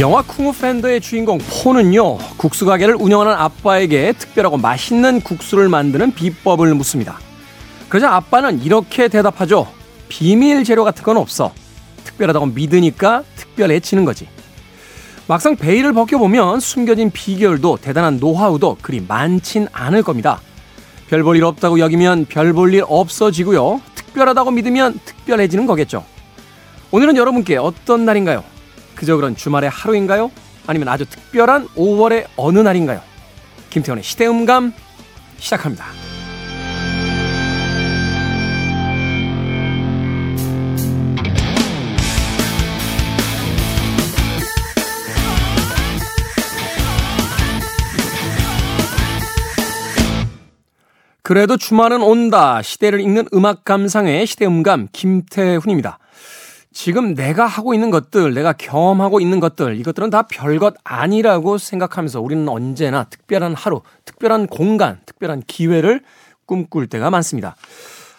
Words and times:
영화 0.00 0.22
쿵우 0.22 0.52
팬더의 0.54 1.02
주인공 1.02 1.38
포는요 1.38 2.16
국수 2.38 2.64
가게를 2.64 2.94
운영하는 2.94 3.32
아빠에게 3.34 4.12
특별하고 4.12 4.56
맛있는 4.56 5.20
국수를 5.20 5.68
만드는 5.68 6.14
비법을 6.14 6.74
묻습니다. 6.74 7.18
그러자 7.90 8.14
아빠는 8.14 8.62
이렇게 8.62 9.08
대답하죠. 9.08 9.66
비밀 10.08 10.64
재료 10.64 10.84
같은 10.84 11.02
건 11.04 11.18
없어. 11.18 11.52
특별하다고 12.04 12.46
믿으니까 12.46 13.24
특별해지는 13.36 14.06
거지. 14.06 14.26
막상 15.26 15.54
베일을 15.56 15.92
벗겨보면 15.92 16.60
숨겨진 16.60 17.10
비결도 17.10 17.76
대단한 17.82 18.18
노하우도 18.18 18.78
그리 18.80 19.04
많진 19.06 19.68
않을 19.70 20.02
겁니다. 20.02 20.40
별 21.10 21.22
볼 21.22 21.36
일 21.36 21.44
없다고 21.44 21.78
여기면 21.78 22.24
별 22.26 22.54
볼 22.54 22.72
일 22.72 22.84
없어지고요. 22.88 23.82
특별하다고 23.96 24.50
믿으면 24.52 24.98
특별해지는 25.04 25.66
거겠죠. 25.66 26.04
오늘은 26.90 27.16
여러분께 27.16 27.58
어떤 27.58 28.06
날인가요? 28.06 28.42
그저 29.00 29.16
그런 29.16 29.34
주말의 29.34 29.70
하루인가요? 29.70 30.30
아니면 30.66 30.88
아주 30.88 31.06
특별한 31.06 31.68
5월의 31.68 32.26
어느 32.36 32.58
날인가요? 32.58 33.00
김태원의 33.70 34.04
시대음감 34.04 34.74
시작합니다. 35.38 35.86
그래도 51.22 51.56
주말은 51.56 52.02
온다. 52.02 52.60
시대를 52.60 53.00
읽는 53.00 53.28
음악 53.32 53.64
감상의 53.64 54.26
시대음감 54.26 54.88
김태훈입니다. 54.92 55.99
지금 56.72 57.14
내가 57.14 57.46
하고 57.46 57.74
있는 57.74 57.90
것들, 57.90 58.32
내가 58.32 58.52
경험하고 58.52 59.20
있는 59.20 59.40
것들, 59.40 59.76
이것들은 59.78 60.10
다 60.10 60.22
별것 60.22 60.74
아니라고 60.84 61.58
생각하면서 61.58 62.20
우리는 62.20 62.48
언제나 62.48 63.04
특별한 63.04 63.54
하루, 63.54 63.82
특별한 64.04 64.46
공간, 64.46 65.00
특별한 65.04 65.42
기회를 65.46 66.02
꿈꿀 66.46 66.86
때가 66.86 67.10
많습니다. 67.10 67.56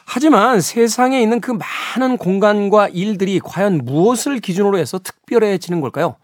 하지만 0.05 0.59
세상에 0.59 1.21
있는 1.21 1.39
그 1.39 1.51
많은 1.51 2.17
공간과 2.17 2.89
일들이 2.89 3.39
과연 3.39 3.85
무엇을 3.85 4.39
기준으로 4.39 4.77
해서 4.77 4.99
특별해지는 4.99 5.79
걸까요? 5.79 6.17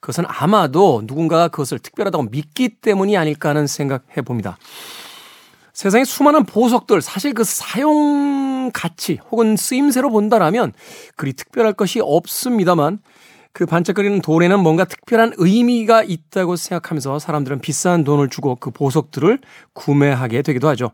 그것은 0.00 0.24
아마도 0.26 1.02
누군가가 1.04 1.48
그것을 1.48 1.78
특별하다고 1.78 2.30
믿기 2.30 2.70
때문이 2.70 3.18
아닐까 3.18 3.50
하는 3.50 3.66
생각해 3.66 4.22
봅니다. 4.24 4.56
세상에 5.74 6.04
수많은 6.04 6.44
보석들 6.44 7.02
사실 7.02 7.34
그 7.34 7.42
사용 7.42 8.70
가치 8.72 9.18
혹은 9.30 9.56
쓰임새로 9.56 10.08
본다라면 10.10 10.72
그리 11.16 11.32
특별할 11.32 11.72
것이 11.72 12.00
없습니다만 12.00 13.00
그 13.52 13.66
반짝거리는 13.66 14.22
돌에는 14.22 14.60
뭔가 14.60 14.84
특별한 14.84 15.34
의미가 15.36 16.04
있다고 16.04 16.56
생각하면서 16.56 17.18
사람들은 17.18 17.60
비싼 17.60 18.04
돈을 18.04 18.28
주고 18.28 18.54
그 18.56 18.70
보석들을 18.70 19.40
구매하게 19.72 20.42
되기도 20.42 20.68
하죠. 20.68 20.92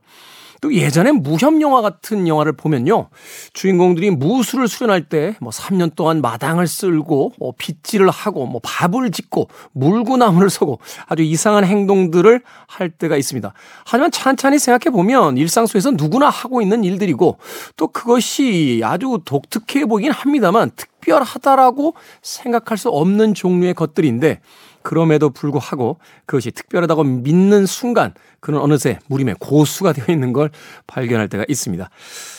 또 0.61 0.75
예전에 0.75 1.13
무협 1.13 1.61
영화 1.61 1.81
같은 1.83 2.29
영화를 2.29 2.53
보면요. 2.53 3.09
주인공들이 3.53 4.11
무술을 4.11 4.69
수련할 4.69 5.09
때 5.09 5.31
뭐 5.41 5.51
3년 5.51 5.95
동안 5.95 6.21
마당을 6.21 6.67
쓸고 6.67 7.33
뭐 7.39 7.55
빗질을 7.57 8.09
하고 8.11 8.47
뭐 8.47 8.61
밥을 8.63 9.11
짓고 9.11 9.49
물구나무를 9.73 10.51
서고 10.51 10.79
아주 11.07 11.23
이상한 11.23 11.65
행동들을 11.65 12.43
할 12.67 12.91
때가 12.91 13.17
있습니다. 13.17 13.53
하지만 13.85 14.11
찬찬히 14.11 14.59
생각해 14.59 14.93
보면 14.93 15.37
일상 15.37 15.67
속에서 15.67 15.91
누구나 15.93 16.29
하고 16.29 16.63
있는 16.63 16.85
일들이고 16.85 17.39
또 17.77 17.89
그것이 17.89 18.81
아주 18.85 19.21
독특해 19.25 19.87
보이긴 19.87 20.13
합니다만 20.13 20.71
특별하다라고 20.77 21.95
생각할 22.23 22.79
수 22.79 22.89
없는 22.89 23.35
종류의 23.35 23.75
것들인데 23.75 24.41
그럼에도 24.83 25.31
불구하고 25.31 25.99
그것이 26.27 26.51
특별하다고 26.51 27.05
믿는 27.05 27.67
순간 27.67 28.15
그는 28.41 28.61
어느새 28.61 28.99
무림의 29.09 29.37
고수가 29.39 29.93
되어 29.93 30.07
있는 30.09 30.33
걸 30.33 30.51
발견할 30.87 31.29
때가 31.29 31.45
있습니다. 31.49 31.91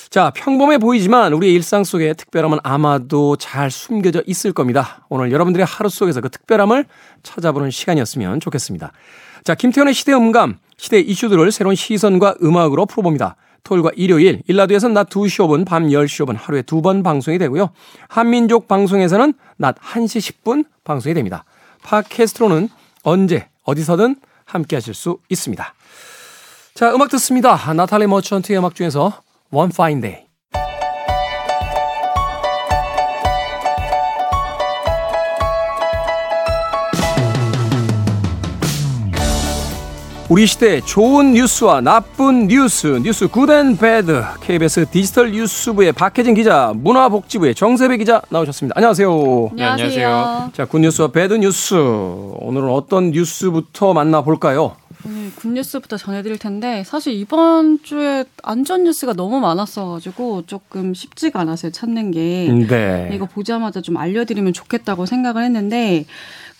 자, 0.09 0.31
평범해 0.35 0.77
보이지만 0.79 1.31
우리의 1.33 1.53
일상 1.53 1.83
속에 1.83 2.13
특별함은 2.13 2.59
아마도 2.63 3.37
잘 3.37 3.71
숨겨져 3.71 4.21
있을 4.25 4.51
겁니다. 4.51 5.05
오늘 5.09 5.31
여러분들의 5.31 5.65
하루 5.65 5.89
속에서 5.89 6.19
그 6.19 6.29
특별함을 6.29 6.85
찾아보는 7.23 7.71
시간이었으면 7.71 8.39
좋겠습니다. 8.41 8.91
자, 9.43 9.55
김태현의 9.55 9.93
시대 9.93 10.13
음감, 10.13 10.57
시대 10.77 10.99
이슈들을 10.99 11.51
새로운 11.51 11.75
시선과 11.75 12.35
음악으로 12.43 12.85
풀어봅니다. 12.87 13.37
토요일과 13.63 13.91
일요일, 13.95 14.41
일라드에서는 14.47 14.93
낮 14.93 15.09
2시 15.09 15.45
5분, 15.45 15.65
밤 15.65 15.87
10시 15.87 16.25
5분 16.25 16.35
하루에 16.37 16.61
두 16.63 16.81
번 16.81 17.03
방송이 17.03 17.37
되고요. 17.37 17.69
한민족 18.09 18.67
방송에서는 18.67 19.33
낮 19.57 19.75
1시 19.75 20.43
10분 20.43 20.65
방송이 20.83 21.13
됩니다. 21.13 21.45
팟캐스트로는 21.83 22.69
언제 23.03 23.47
어디서든 23.63 24.15
함께 24.45 24.75
하실 24.75 24.93
수 24.93 25.19
있습니다. 25.29 25.73
자, 26.73 26.93
음악 26.93 27.09
듣습니다. 27.09 27.73
나탈리 27.73 28.07
머천트의 28.07 28.59
음악 28.59 28.75
중에서 28.75 29.23
One 29.51 29.71
Fine 29.73 30.01
Day. 30.01 30.30
우리 40.31 40.47
시대 40.47 40.79
좋은 40.79 41.33
뉴스와 41.33 41.81
나쁜 41.81 42.47
뉴스, 42.47 42.87
뉴스 43.03 43.27
good 43.27 43.54
and 43.54 43.75
bad, 43.75 44.23
KBS 44.39 44.85
디지털 44.89 45.29
뉴스부의 45.31 45.91
박혜진 45.91 46.35
기자, 46.35 46.71
문화복지부의 46.73 47.53
정세배 47.53 47.97
기자 47.97 48.21
나오셨습니다. 48.29 48.73
안녕하세요. 48.77 49.51
네, 49.53 49.63
안녕하세요. 49.65 50.51
자, 50.53 50.63
good 50.63 50.81
news와 50.81 51.09
bad 51.09 51.33
news. 51.33 51.75
오늘은 51.75 52.69
어떤 52.69 53.11
뉴스부터 53.11 53.93
만나볼까요? 53.93 54.77
오늘 55.05 55.31
good 55.35 55.54
news부터 55.54 55.97
전해드릴 55.97 56.37
텐데 56.37 56.83
사실 56.85 57.13
이번 57.13 57.83
주에 57.83 58.23
안 58.43 58.53
좋은 58.53 58.83
뉴스가 58.83 59.13
너무 59.13 59.39
많았어가지고 59.39 60.43
조금 60.45 60.93
쉽지가 60.93 61.39
않았어요 61.41 61.71
찾는 61.71 62.11
게 62.11 62.67
네. 62.69 63.09
이거 63.11 63.25
보자마자 63.25 63.81
좀 63.81 63.97
알려드리면 63.97 64.53
좋겠다고 64.53 65.05
생각을 65.05 65.43
했는데 65.43 66.05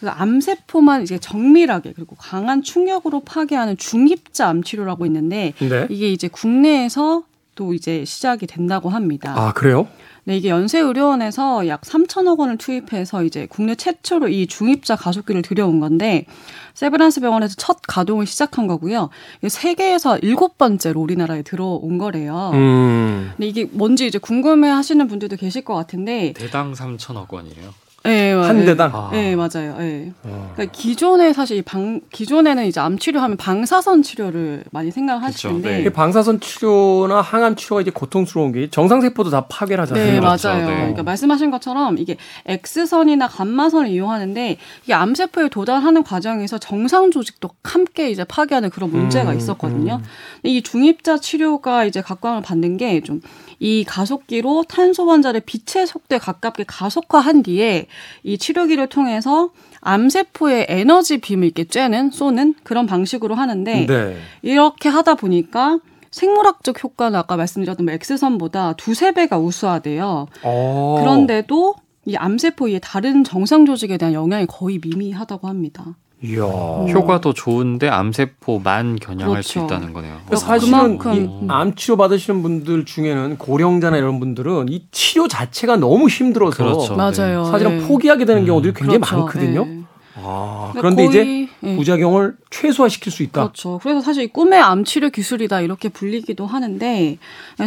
그 0.02 0.10
암세포만 0.10 1.04
이제 1.04 1.20
정밀하게 1.20 1.94
그리고 1.96 2.16
강한 2.16 2.64
충격으로 2.64 3.20
파괴하는 3.20 3.78
중입자 3.78 4.48
암 4.48 4.64
치료라고 4.64 5.06
있는데 5.06 5.54
네. 5.60 5.86
이게 5.92 6.12
이제 6.12 6.28
국내에서 6.28 7.22
또 7.54 7.76
이제 7.76 8.04
시작이 8.04 8.48
된다고 8.48 8.90
합니다. 8.90 9.36
아, 9.38 9.54
그래요? 9.54 9.88
네, 10.24 10.38
이게 10.38 10.50
연세의료원에서 10.50 11.68
약 11.68 11.82
3천억 11.82 12.40
원을 12.40 12.58
투입해서 12.58 13.24
이제 13.24 13.46
국내 13.48 13.76
최초로 13.76 14.30
이 14.30 14.48
중입자 14.48 14.96
가속기를 14.96 15.44
들여온 15.44 15.80
건데 15.80 16.26
세브란스 16.74 17.22
병원에서 17.22 17.54
첫 17.58 17.78
가동을 17.88 18.26
시작한 18.26 18.66
거고요. 18.66 19.10
세계에서 19.48 20.18
일곱 20.20 20.58
번째로 20.58 21.00
우리나라에 21.00 21.44
들어온 21.44 22.00
거래요. 22.00 22.52
음. 22.56 23.32
근데 23.38 23.48
이게 23.48 23.66
뭔지 23.72 24.08
이제 24.08 24.18
궁금해 24.18 24.68
하시는 24.70 25.08
분들도 25.08 25.36
계실 25.36 25.64
것 25.64 25.76
같은데 25.76 26.34
대당 26.34 26.74
3천억 26.74 27.32
원이래요. 27.32 27.72
네, 28.04 28.34
한 28.34 28.66
대당? 28.66 28.92
아. 28.94 29.10
네, 29.12 29.36
맞아요. 29.36 29.76
네. 29.78 30.12
어. 30.24 30.52
그러니까 30.56 30.72
기존에 30.76 31.34
사실 31.34 31.58
이방 31.58 32.02
기존에는 32.12 32.66
이제 32.66 32.80
암 32.80 32.98
치료하면 32.98 33.38
방사선 33.38 34.02
치료를 34.02 34.64
많이 34.72 34.90
하실 34.90 35.50
텐데 35.52 35.72
네. 35.72 35.82
이게 35.82 35.90
방사선 35.92 36.40
치료나 36.40 37.22
항암 37.22 37.56
치료가 37.56 37.82
이제 37.82 37.92
고통스러운 37.92 38.52
게 38.54 38.70
정상 38.70 39.02
세포도 39.02 39.30
다 39.30 39.46
파괴를 39.48 39.84
하잖아요. 39.84 40.06
네, 40.14 40.20
그렇죠. 40.20 40.48
맞아요. 40.48 40.68
네. 40.68 40.76
그러니까 40.76 41.04
말씀하신 41.04 41.52
것처럼 41.52 41.98
이게 41.98 42.18
X선이나 42.48 43.28
감마선을 43.28 43.90
이용하는데 43.90 44.58
이게 44.84 44.94
암 44.94 45.14
세포에 45.14 45.50
도달하는 45.50 46.04
과정에서 46.04 46.58
정상 46.58 47.12
조직도 47.12 47.50
함께 47.64 48.10
이제 48.10 48.24
파괴하는 48.24 48.70
그런 48.72 48.90
문제가 48.92 49.32
음, 49.32 49.38
있었거든요. 49.38 50.02
근데 50.42 50.50
이 50.50 50.62
중입자 50.62 51.20
치료가 51.20 51.86
이제 51.86 52.02
각광을 52.02 52.42
받는 52.42 52.78
게 52.78 53.02
좀 53.02 53.22
이 53.62 53.84
가속기로 53.84 54.64
탄소 54.68 55.06
원자를 55.06 55.42
빛의 55.42 55.86
속도에 55.86 56.18
가깝게 56.18 56.64
가속화한 56.68 57.44
뒤에 57.44 57.86
이 58.24 58.40
치료기를 58.40 58.88
통해서 58.88 59.52
암세포의 59.82 60.66
에너지 60.68 61.20
빔을 61.20 61.46
이렇게 61.46 61.66
쬐는 61.66 62.12
쏘는 62.12 62.56
그런 62.64 62.88
방식으로 62.88 63.36
하는데 63.36 63.86
네. 63.86 64.18
이렇게 64.42 64.90
하다 64.90 65.14
보니까 65.14 65.80
생물학적 66.10 66.84
효과는 66.84 67.18
아까 67.20 67.38
말씀드렸던 67.38 67.86
뭐 67.86 67.94
X선보다 67.94 68.74
두세 68.74 69.12
배가 69.12 69.38
우수하대요. 69.38 70.26
어. 70.42 70.98
그런데도 71.00 71.76
이 72.06 72.16
암세포의 72.16 72.80
다른 72.82 73.24
정상 73.24 73.68
조직에 73.68 73.98
대한 73.98 74.16
영향이 74.16 74.48
거의 74.48 74.80
미미하다고 74.84 75.48
합니다. 75.48 75.96
이야. 76.24 76.44
효과도 76.44 77.34
좋은데 77.34 77.90
암세포만 77.90 78.98
겨냥할 78.98 79.42
수 79.42 79.56
그렇죠. 79.56 79.66
있다는 79.66 79.94
거네요. 79.94 80.18
그래서 80.28 80.46
사실은 80.46 80.98
그만큼, 81.00 81.48
이암 81.48 81.76
치료 81.76 81.98
받으시는 81.98 82.44
분들 82.44 82.86
중에는 82.86 83.38
고령자나 83.38 83.98
이런 83.98 84.20
분들은 84.20 84.68
이 84.70 84.86
치료 84.92 85.28
자체가 85.28 85.78
너무 85.78 86.08
힘들어서 86.08 86.64
그렇죠. 86.64 86.96
맞아요. 86.96 87.46
사실은 87.46 87.80
네. 87.80 87.88
포기하게 87.88 88.26
되는 88.26 88.46
경우들이 88.46 88.74
굉장히 88.74 89.00
그렇죠. 89.00 89.18
많거든요. 89.18 89.66
네. 89.66 89.81
아, 90.16 90.72
그런데 90.76 91.06
이제 91.06 91.24
거의, 91.24 91.50
예. 91.64 91.76
부작용을 91.76 92.36
최소화시킬 92.50 93.12
수 93.12 93.24
있다. 93.24 93.42
그렇죠. 93.44 93.80
그래서 93.82 94.02
사실 94.02 94.24
이 94.24 94.28
꿈의 94.28 94.60
암 94.60 94.84
치료 94.84 95.10
기술이다 95.10 95.62
이렇게 95.62 95.90
불리기도 95.90 96.46
하는데 96.46 97.18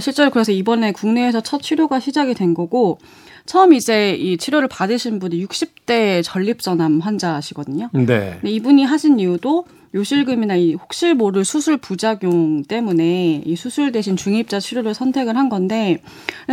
실제로 0.00 0.30
그래서 0.30 0.52
이번에 0.52 0.92
국내에서 0.92 1.40
첫 1.40 1.62
치료가 1.62 2.00
시작이 2.00 2.34
된 2.34 2.54
거고 2.54 2.98
처음 3.46 3.72
이제 3.72 4.14
이 4.14 4.36
치료를 4.36 4.68
받으신 4.68 5.18
분이 5.18 5.44
60대 5.46 6.22
전립선암 6.24 7.00
환자시거든요. 7.00 7.90
네. 7.92 8.38
이분이 8.42 8.84
하신 8.84 9.20
이유도 9.20 9.66
요실금이나 9.94 10.56
이 10.56 10.74
혹시 10.74 11.14
모를 11.14 11.44
수술 11.44 11.76
부작용 11.76 12.64
때문에 12.64 13.42
이 13.44 13.54
수술 13.54 13.92
대신 13.92 14.16
중입자 14.16 14.58
치료를 14.58 14.92
선택을 14.92 15.36
한 15.36 15.48
건데 15.48 15.98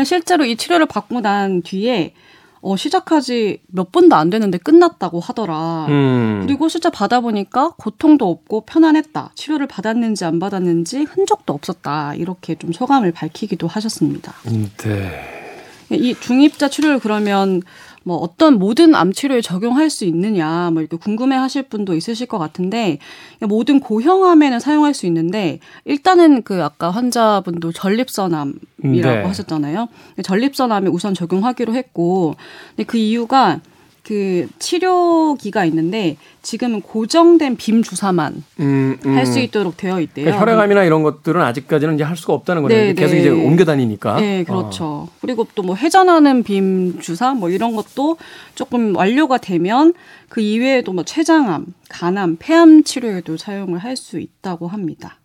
실제로 0.05 0.45
이 0.45 0.55
치료를 0.55 0.85
받고 0.85 1.21
난 1.21 1.61
뒤에 1.63 2.13
어, 2.61 2.77
시작하지 2.77 3.61
몇 3.67 3.91
번도 3.91 4.15
안 4.15 4.29
되는데 4.29 4.57
끝났다고 4.57 5.19
하더라. 5.19 5.87
음. 5.89 6.43
그리고 6.45 6.69
실제 6.69 6.89
받아보니까 6.89 7.73
고통도 7.77 8.29
없고 8.29 8.61
편안했다. 8.65 9.31
치료를 9.35 9.67
받았는지 9.67 10.25
안 10.25 10.39
받았는지 10.39 11.03
흔적도 11.03 11.53
없었다. 11.53 12.13
이렇게 12.15 12.55
좀 12.55 12.71
소감을 12.71 13.11
밝히기도 13.11 13.67
하셨습니다. 13.67 14.33
네. 14.83 15.97
이 15.97 16.15
중입자 16.15 16.69
치료를 16.69 16.99
그러면 16.99 17.61
뭐 18.03 18.17
어떤 18.17 18.57
모든 18.57 18.95
암 18.95 19.13
치료에 19.13 19.41
적용할 19.41 19.89
수 19.89 20.05
있느냐 20.05 20.71
뭐 20.71 20.81
이렇게 20.81 20.97
궁금해 20.97 21.35
하실 21.35 21.63
분도 21.63 21.93
있으실 21.95 22.27
것 22.27 22.39
같은데 22.39 22.97
모든 23.41 23.79
고형암에는 23.79 24.59
사용할 24.59 24.93
수 24.93 25.05
있는데 25.05 25.59
일단은 25.85 26.41
그 26.41 26.63
아까 26.63 26.89
환자분도 26.89 27.71
전립선암이라고 27.71 28.59
네. 28.83 29.23
하셨잖아요. 29.23 29.87
전립선암에 30.23 30.89
우선 30.89 31.13
적용하기로 31.13 31.75
했고 31.75 32.35
근데 32.69 32.83
그 32.85 32.97
이유가 32.97 33.59
그 34.11 34.45
치료기가 34.59 35.63
있는데 35.63 36.17
지금은 36.41 36.81
고정된 36.81 37.55
빔 37.55 37.81
주사만 37.81 38.43
음, 38.59 38.97
음. 39.05 39.15
할수 39.15 39.39
있도록 39.39 39.77
되어 39.77 40.01
있대요. 40.01 40.25
그러니까 40.25 40.41
혈액암이나 40.41 40.83
이런 40.83 41.01
것들은 41.01 41.41
아직까지는 41.41 41.95
이제 41.95 42.03
할 42.03 42.17
수가 42.17 42.33
없다는 42.33 42.61
거네요. 42.63 42.77
네, 42.87 42.93
계속 42.93 43.13
네. 43.15 43.21
이제 43.21 43.29
옮겨 43.29 43.63
다니니까. 43.63 44.19
네, 44.19 44.43
그렇죠. 44.43 45.07
그리고 45.21 45.47
또 45.55 45.61
뭐 45.63 45.77
회전하는 45.77 46.43
빔 46.43 46.99
주사 46.99 47.33
뭐 47.33 47.49
이런 47.49 47.73
것도 47.73 48.17
조금 48.55 48.97
완료가 48.97 49.37
되면 49.37 49.93
그 50.27 50.41
이외에도 50.41 50.91
뭐 50.91 51.05
췌장암, 51.05 51.67
간암, 51.87 52.35
폐암 52.39 52.83
치료에도 52.83 53.37
사용을 53.37 53.79
할 53.79 53.95
수 53.95 54.19
있다고 54.19 54.67
합니다. 54.67 55.19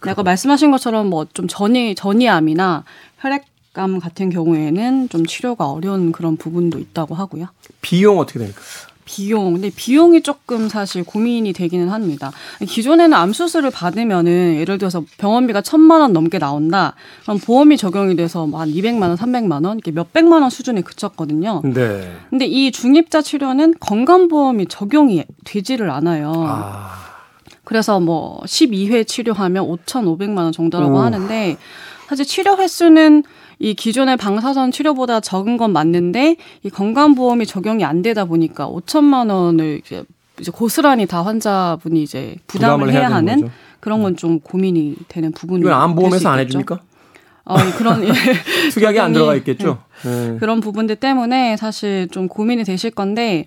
아까 0.00 0.22
말씀하신 0.22 0.70
것처럼 0.70 1.08
뭐 1.10 1.26
좀 1.34 1.46
전이 1.46 1.94
전이암이나 1.94 2.84
혈액 3.18 3.44
암 3.74 3.98
같은 3.98 4.30
경우에는 4.30 5.08
좀 5.08 5.26
치료가 5.26 5.70
어려운 5.70 6.12
그런 6.12 6.36
부분도 6.36 6.78
있다고 6.78 7.14
하고요. 7.14 7.48
비용 7.80 8.18
어떻게 8.18 8.38
됩니까? 8.38 8.60
비용. 9.04 9.52
근데 9.52 9.70
비용이 9.70 10.22
조금 10.22 10.68
사실 10.68 11.04
고민이 11.04 11.52
되기는 11.52 11.88
합니다. 11.90 12.32
기존에는 12.66 13.12
암 13.14 13.32
수술을 13.32 13.70
받으면은 13.70 14.56
예를 14.56 14.78
들어서 14.78 15.04
병원비가 15.18 15.60
천만 15.60 16.00
원 16.00 16.12
넘게 16.12 16.38
나온다. 16.38 16.94
그럼 17.22 17.38
보험이 17.38 17.76
적용이 17.76 18.16
돼서 18.16 18.46
뭐한 18.46 18.70
200만 18.70 19.02
원, 19.02 19.16
300만 19.16 19.66
원, 19.66 19.76
이렇게 19.76 19.90
몇백만 19.90 20.42
원 20.42 20.50
수준에 20.50 20.80
그쳤거든요. 20.80 21.62
네. 21.64 22.12
근데 22.30 22.46
이 22.46 22.72
중입자 22.72 23.22
치료는 23.22 23.74
건강보험이 23.80 24.66
적용이 24.66 25.24
되지를 25.44 25.90
않아요. 25.90 26.32
아. 26.46 27.04
그래서 27.64 28.00
뭐 28.00 28.40
12회 28.44 29.06
치료하면 29.06 29.66
5,500만 29.66 30.38
원 30.38 30.52
정도라고 30.52 30.96
오. 30.96 30.98
하는데 30.98 31.56
사실 32.08 32.24
치료 32.26 32.56
횟수는 32.56 33.24
이 33.58 33.74
기존의 33.74 34.16
방사선 34.16 34.70
치료보다 34.72 35.20
적은 35.20 35.56
건 35.56 35.72
맞는데 35.72 36.36
이 36.62 36.70
건강보험이 36.70 37.46
적용이 37.46 37.84
안 37.84 38.02
되다 38.02 38.24
보니까 38.24 38.68
5천만 38.68 39.30
원을 39.30 39.80
이제 39.84 40.04
이제 40.40 40.50
고스란히 40.50 41.06
다 41.06 41.22
환자분이 41.24 42.02
이제 42.02 42.34
부담을, 42.46 42.86
부담을 42.86 42.92
해야, 42.92 43.02
되는 43.08 43.14
하는 43.16 43.40
거죠. 43.42 43.52
그런 43.80 44.02
건 44.02 44.16
좀 44.16 44.40
고민이 44.40 44.96
되는 45.08 45.30
부분이 45.32 45.60
이건 45.60 45.72
암보험에서 45.72 46.10
될수 46.16 46.28
안. 46.28 46.38
해줍니까? 46.40 46.80
어, 47.46 47.56
그런 47.76 48.02
예. 48.08 48.08
특약이 48.72 48.98
안 48.98 49.10
적용이- 49.10 49.14
들어가 49.14 49.34
있겠죠. 49.36 49.78
네. 50.04 50.36
그런 50.40 50.60
부분들 50.60 50.96
때문에 50.96 51.56
사실 51.56 52.08
좀 52.10 52.26
고민이 52.26 52.64
되실 52.64 52.90
건데 52.90 53.44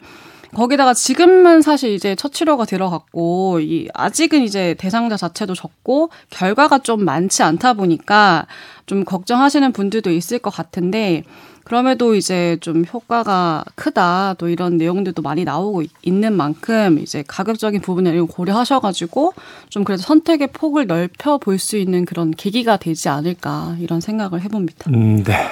거기다가 0.56 0.94
지금은 0.94 1.62
사실 1.62 1.92
이제 1.92 2.16
첫 2.16 2.32
치료가 2.34 2.66
들어갔고 2.66 3.60
이 3.62 3.88
아직은 3.94 4.42
이제 4.44 4.76
대상자 4.78 5.18
자체도 5.18 5.54
적고 5.56 6.10
결과가 6.30 6.80
좀 6.80 7.04
많지 7.04 7.44
않다 7.44 7.74
보니까 7.74 8.48
좀 8.86 9.04
걱정하시는 9.04 9.72
분들도 9.74 10.10
있을 10.12 10.40
것 10.40 10.50
같은데 10.50 11.24
그럼에도 11.66 12.16
이제 12.16 12.56
좀 12.62 12.86
효과가 12.92 13.66
크다 13.76 14.36
또 14.38 14.48
이런 14.48 14.78
내용들도 14.78 15.22
많이 15.22 15.44
나오고 15.44 15.82
있- 15.82 15.92
있는 16.02 16.32
만큼 16.32 16.98
이제 17.00 17.26
가격적인 17.28 17.82
부분을 17.82 18.26
고려하셔가지고 18.26 19.34
좀 19.70 19.84
그래도 19.84 20.02
선택의 20.04 20.48
폭을 20.54 20.88
넓혀 20.88 21.38
볼 21.38 21.60
수 21.60 21.76
있는 21.76 22.06
그런 22.06 22.32
계기가 22.32 22.78
되지 22.78 23.10
않을까 23.10 23.76
이런 23.82 24.00
생각을 24.00 24.42
해봅니다. 24.44 24.90
음, 24.92 25.24
네. 25.26 25.50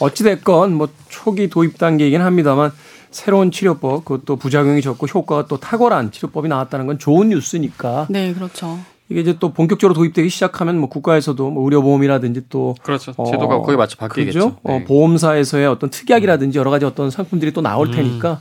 어찌됐건 0.00 0.74
뭐 0.74 0.88
초기 1.10 1.48
도입 1.50 1.76
단계이긴 1.76 2.22
합니다만 2.22 2.72
새로운 3.12 3.50
치료법 3.50 4.04
그것도 4.04 4.36
부작용이 4.36 4.82
적고 4.82 5.06
효과가 5.06 5.46
또 5.46 5.58
탁월한 5.58 6.10
치료법이 6.10 6.48
나왔다는 6.48 6.86
건 6.86 6.98
좋은 6.98 7.28
뉴스니까 7.28 8.06
네, 8.10 8.32
그렇죠. 8.32 8.78
이게 9.08 9.20
이제 9.20 9.36
또 9.38 9.52
본격적으로 9.52 9.94
도입되기 9.94 10.28
시작하면 10.28 10.78
뭐 10.78 10.88
국가에서도 10.88 11.50
뭐 11.50 11.64
의료보험이라든지 11.64 12.46
또 12.48 12.74
그렇죠. 12.82 13.12
어, 13.16 13.30
제도가 13.30 13.58
거기에 13.58 13.76
맞춰 13.76 13.96
바뀌겠죠. 13.96 14.38
그죠? 14.38 14.56
어, 14.62 14.78
네. 14.78 14.84
보험사에서의 14.84 15.66
어떤 15.66 15.90
특약이라든지 15.90 16.58
여러 16.58 16.70
가지 16.70 16.84
어떤 16.86 17.10
상품들이 17.10 17.52
또 17.52 17.60
나올 17.60 17.88
음. 17.88 17.92
테니까 17.92 18.40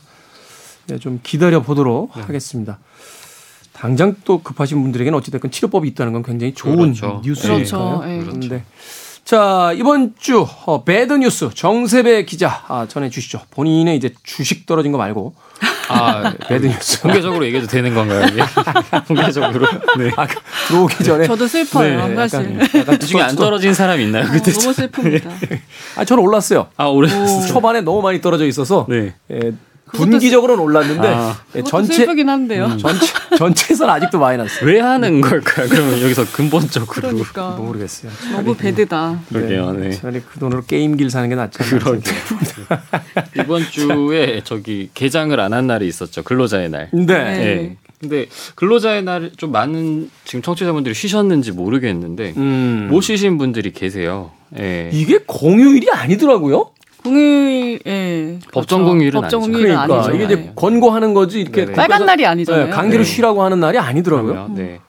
네, 0.87 0.97
좀 0.97 1.19
기다려 1.23 1.61
보도록 1.61 2.11
네. 2.15 2.21
하겠습니다. 2.21 2.79
당장 3.73 4.15
또 4.23 4.41
급하신 4.41 4.81
분들에게는 4.81 5.17
어찌됐건 5.17 5.51
치료법이 5.51 5.87
있다는 5.89 6.13
건 6.13 6.23
굉장히 6.23 6.53
좋은 6.53 6.93
그렇죠. 6.93 7.21
뉴스니까요. 7.25 7.57
그렇죠. 7.57 8.03
예. 8.05 8.19
그런데 8.19 8.63
자 9.23 9.71
이번 9.75 10.13
주 10.19 10.45
어, 10.65 10.83
bad 10.83 11.13
news 11.13 11.49
정세배 11.53 12.25
기자 12.25 12.63
아, 12.67 12.85
전해 12.89 13.09
주시죠. 13.09 13.41
본인의 13.51 13.95
이제 13.95 14.13
주식 14.23 14.65
떨어진 14.65 14.91
거 14.91 14.97
말고 14.97 15.33
아, 15.89 16.33
bad 16.47 16.65
news. 16.67 17.01
공개적으로 17.01 17.45
얘기해도 17.45 17.67
되는 17.67 17.93
건가요? 17.93 18.25
이게? 18.27 18.41
공개적으로. 19.07 19.67
네. 19.97 20.11
아, 20.17 20.25
들어오기 20.67 21.03
전에 21.03 21.27
저도 21.27 21.47
슬퍼요, 21.47 22.07
네, 22.07 22.15
사실. 22.15 22.39
약간, 22.59 22.79
약간 22.81 22.97
그 22.97 23.05
중에 23.05 23.21
안 23.21 23.35
떨어진 23.35 23.73
사람 23.73 23.99
있나요? 24.01 24.25
어, 24.25 24.27
그때 24.31 24.51
너무 24.51 24.71
슬픕니다. 24.73 25.59
아 25.97 26.05
저는 26.05 26.23
올랐어요. 26.23 26.67
아, 26.75 26.85
올해. 26.85 27.09
초반에 27.47 27.81
너무 27.81 28.01
많이 28.01 28.21
떨어져 28.21 28.45
있어서 28.47 28.85
네. 28.89 29.13
예, 29.31 29.51
분기적으로는 29.93 30.63
올랐는데 30.63 31.07
아. 31.07 31.37
예, 31.55 31.61
전체 31.63 31.93
슬프긴 31.93 32.29
한데요. 32.29 32.77
전체 32.77 33.05
전체에서는 33.37 33.93
아직도 33.93 34.19
마이너스. 34.19 34.63
왜 34.63 34.79
하는 34.79 35.21
걸까요? 35.21 35.67
그러면 35.69 36.01
여기서 36.01 36.25
근본적으로. 36.31 37.09
그러니까 37.09 37.51
모르겠어요. 37.51 38.11
너무 38.31 38.55
배드다. 38.55 39.19
그러게요. 39.29 39.71
네. 39.73 39.79
그렇죠. 39.79 39.97
차라리 40.01 40.21
그 40.21 40.39
돈으로 40.39 40.63
게임기를 40.65 41.09
사는 41.11 41.27
게 41.29 41.35
낫지 41.35 41.59
않나. 41.61 41.83
그러게. 41.83 42.11
이번 43.37 43.63
주에 43.69 44.41
저기 44.43 44.89
개장을 44.93 45.37
안 45.39 45.51
한 45.51 45.67
날이 45.67 45.85
있었죠. 45.87 46.23
근로자의 46.23 46.69
날. 46.69 46.89
네. 46.93 47.05
네. 47.05 47.45
예. 47.45 47.75
근데 47.99 48.25
근로자의 48.55 49.03
날 49.03 49.31
좀 49.37 49.51
많은 49.51 50.09
지금 50.25 50.41
청취자분들이 50.41 50.95
쉬셨는지 50.95 51.51
모르겠는데 51.51 52.33
음. 52.37 52.87
못 52.89 53.01
쉬신 53.01 53.37
분들이 53.37 53.71
계세요. 53.73 54.31
예. 54.57 54.89
이게 54.93 55.19
공휴일이 55.25 55.89
아니더라고요. 55.91 56.71
공휴일, 57.03 57.79
예. 57.85 58.39
법정 58.51 58.79
그렇죠. 58.79 58.91
공휴일은 58.91 59.21
법정 59.21 59.39
아니죠. 59.43 59.51
공휴일은 59.51 59.75
그러니까 59.75 59.95
아니죠. 59.95 60.15
이게 60.15 60.25
이제 60.25 60.35
네. 60.35 60.51
권고하는 60.55 61.13
거지 61.13 61.41
이렇게 61.41 61.65
네네. 61.65 61.75
빨간 61.75 62.05
날이 62.05 62.25
아니잖아요. 62.25 62.65
네, 62.65 62.71
강제로 62.71 63.03
네. 63.03 63.09
쉬라고 63.09 63.43
하는 63.43 63.59
날이 63.59 63.77
아니더라고요. 63.77 64.33
그러면, 64.33 64.55
네. 64.55 64.79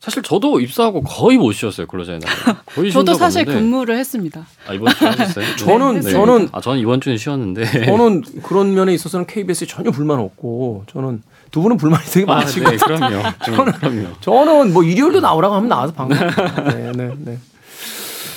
사실 0.00 0.22
저도 0.22 0.60
입사하고 0.60 1.02
거의 1.02 1.38
못 1.38 1.50
쉬었어요. 1.52 1.88
근로자의 1.88 2.20
날. 2.20 2.30
거의 2.66 2.90
쉰 2.90 3.00
저도 3.00 3.12
적 3.12 3.18
사실 3.18 3.40
없는데. 3.40 3.60
근무를 3.60 3.98
했습니다. 3.98 4.46
아, 4.68 4.72
이번 4.72 4.94
주에 4.94 5.08
하셨어요? 5.08 5.44
저는 5.58 6.00
네. 6.00 6.10
저는 6.12 6.48
아 6.52 6.60
저는 6.60 6.78
이번 6.78 7.00
주는 7.00 7.18
쉬었는데. 7.18 7.86
저는 7.86 8.22
그런 8.44 8.74
면에 8.74 8.94
있어서는 8.94 9.26
KBS에 9.26 9.66
전혀 9.66 9.90
불만 9.90 10.20
없고 10.20 10.84
저는 10.92 11.22
두 11.50 11.62
분은 11.62 11.78
불만이 11.78 12.04
되게 12.06 12.30
아, 12.30 12.36
많으시고 12.36 12.70
네, 12.70 12.76
그럼요. 12.76 13.22
좀, 13.44 13.56
그럼요. 13.72 14.06
저는 14.20 14.72
뭐 14.72 14.84
일요일도 14.84 15.18
나오라고 15.18 15.56
하면 15.56 15.68
나와서 15.68 15.92
방송. 15.92 16.16
네, 16.16 16.92
네, 16.94 17.10
네. 17.18 17.38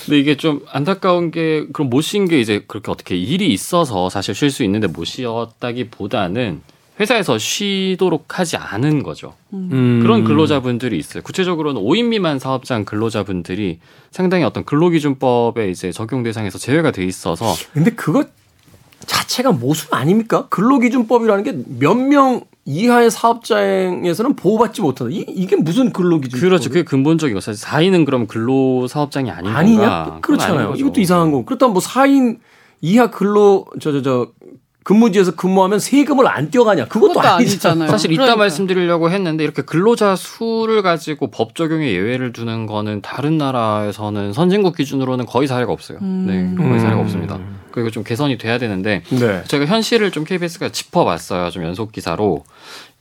근데 0.06 0.20
이게 0.20 0.36
좀 0.38 0.62
안타까운 0.72 1.32
게 1.32 1.66
그럼 1.74 1.90
못 1.90 2.02
쉰 2.02 2.28
게 2.28 2.40
이제 2.40 2.64
그렇게 2.68 2.92
어떻게 2.92 3.16
일이 3.18 3.48
있어서 3.54 4.10
사실 4.10 4.34
쉴 4.36 4.50
수 4.52 4.64
있는데 4.64 4.88
못 4.88 5.06
쉬었다기보다는 5.06 6.62
회사에서 7.00 7.38
쉬도록 7.38 8.38
하지 8.40 8.58
않은 8.58 9.02
거죠. 9.02 9.34
음. 9.54 10.00
그런 10.04 10.24
근로자분들이 10.24 10.98
있어요. 10.98 11.24
구체적으로는 11.24 11.82
5인 11.82 12.06
미만 12.10 12.38
사업장 12.38 12.86
근로자분들이 12.86 13.80
상당히 14.12 14.44
어떤 14.44 14.66
근로기준법에 14.66 15.70
이제 15.70 15.92
적용 15.92 16.22
대상에서 16.24 16.58
제외가 16.60 16.92
돼 16.92 17.04
있어서 17.06 17.54
근데 17.74 17.92
그거 17.92 18.26
자체가 19.08 19.52
모순 19.52 19.88
아닙니까? 19.94 20.48
근로기준법이라는 20.50 21.44
게 21.44 21.52
몇 21.80 21.96
명 21.98 22.42
이하의 22.66 23.10
사업장에서는 23.12 24.36
보호받지 24.36 24.82
못한다. 24.82 25.12
이, 25.14 25.26
이게 25.28 25.56
무슨 25.56 25.92
근로기준법? 25.92 26.40
그렇죠. 26.40 26.70
그게 26.70 26.84
근본적인 26.84 27.34
거. 27.34 27.42
사실 27.42 27.66
4인은 27.68 28.06
그럼 28.06 28.28
근로 28.28 28.88
사업장이 28.88 29.32
아닌 29.32 29.52
아니냐? 29.52 30.20
그렇잖아요. 30.22 30.76
이것도 30.76 31.02
이상한 31.02 31.32
거. 31.32 31.44
그렇다면 31.44 31.74
뭐 31.74 31.82
4인 31.82 32.38
이하 32.82 33.10
근로 33.10 33.66
저 33.80 33.92
저 33.92 34.02
저 34.02 34.28
근무지에서 34.84 35.36
근무하면 35.36 35.78
세금을 35.78 36.28
안 36.28 36.50
떼어가냐? 36.50 36.86
그것도, 36.86 37.14
그것도 37.14 37.28
아니잖아요. 37.28 37.88
사실 37.88 38.12
이따 38.12 38.24
그러니까요. 38.24 38.38
말씀드리려고 38.40 39.12
했는데 39.12 39.44
이렇게 39.44 39.62
근로자 39.62 40.16
수를 40.16 40.82
가지고 40.82 41.30
법 41.30 41.54
적용에 41.56 41.92
예외를 41.92 42.34
두는 42.34 42.66
거는 42.66 43.02
다른 43.04 43.38
나라에서는 43.38 44.34
선진국 44.34 44.76
기준으로는 44.76 45.28
거의 45.28 45.48
사례가 45.48 45.72
없어요. 45.72 46.00
음. 46.02 46.26
네, 46.28 46.64
거의 46.64 46.80
사례가 46.80 47.00
음. 47.00 47.04
없습니다. 47.04 47.40
그리고 47.72 47.90
좀 47.90 48.04
개선이 48.04 48.38
돼야 48.38 48.58
되는데 48.58 49.04
네. 49.10 49.44
저희가 49.48 49.66
현실을 49.66 50.12
좀 50.12 50.24
KBS가 50.24 50.70
짚어봤어요. 50.70 51.50
좀 51.50 51.64
연속 51.64 51.92
기사로 51.92 52.44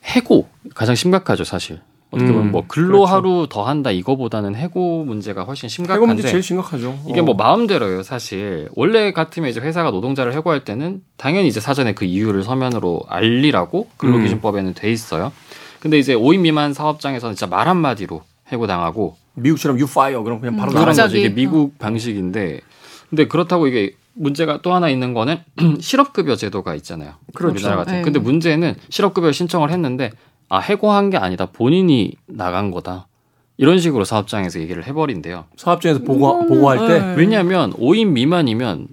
해고 0.04 0.48
가장 0.74 0.94
심각하죠, 0.94 1.44
사실. 1.44 1.80
어떻게 2.12 2.32
보면 2.32 2.48
음, 2.48 2.50
뭐 2.50 2.64
근로 2.66 3.06
하루 3.06 3.46
더 3.48 3.62
한다 3.62 3.92
이거보다는 3.92 4.56
해고 4.56 5.04
문제가 5.04 5.44
훨씬 5.44 5.68
해고 5.68 5.84
문제 5.84 6.22
심각한데 6.22 6.22
제일 6.28 6.42
심각하죠. 6.42 6.98
이게 7.08 7.20
어. 7.20 7.22
뭐 7.22 7.34
마음대로예요, 7.34 8.02
사실. 8.02 8.68
원래 8.74 9.12
같으면 9.12 9.48
이제 9.48 9.60
회사가 9.60 9.92
노동자를 9.92 10.34
해고할 10.34 10.64
때는 10.64 11.02
당연히 11.16 11.46
이제 11.46 11.60
사전에 11.60 11.94
그 11.94 12.04
이유를 12.04 12.42
서면으로 12.42 13.02
알리라고 13.08 13.88
근로기준법에는 13.98 14.74
돼 14.74 14.90
있어요. 14.90 15.30
근데 15.78 15.98
이제 16.00 16.14
5인 16.14 16.40
미만 16.40 16.74
사업장에서는 16.74 17.36
진짜 17.36 17.46
말 17.46 17.68
한마디로 17.68 18.22
해고당하고 18.48 19.16
미국처럼 19.34 19.76
you 19.76 19.88
fire 19.88 20.22
그럼 20.24 20.40
그냥 20.40 20.56
바로 20.56 20.72
음, 20.72 20.74
나가는. 20.74 20.92
거죠. 20.96 21.16
이게. 21.16 21.28
미국 21.28 21.78
방식인데 21.78 22.60
근데 23.08 23.28
그렇다고 23.28 23.68
이게 23.68 23.92
문제가 24.14 24.60
또 24.62 24.72
하나 24.72 24.88
있는 24.88 25.14
거는 25.14 25.38
실업급여 25.80 26.36
제도가 26.36 26.74
있잖아요. 26.76 27.14
그렇죠. 27.34 27.54
우리나라 27.54 27.76
같은. 27.76 27.94
네. 27.94 28.02
근데 28.02 28.18
문제는 28.18 28.74
실업급여 28.88 29.32
신청을 29.32 29.70
했는데 29.70 30.10
아 30.48 30.58
해고한 30.58 31.10
게 31.10 31.16
아니다. 31.16 31.46
본인이 31.46 32.14
나간 32.26 32.70
거다. 32.70 33.06
이런 33.56 33.78
식으로 33.78 34.04
사업장에서 34.04 34.58
얘기를 34.60 34.86
해버린대요. 34.86 35.44
사업장에서 35.56 36.00
보고 36.00 36.30
이거는, 36.30 36.48
보고할 36.48 36.78
때 36.78 37.00
네. 37.00 37.14
왜냐하면 37.14 37.72
5인 37.74 38.08
미만이면 38.08 38.88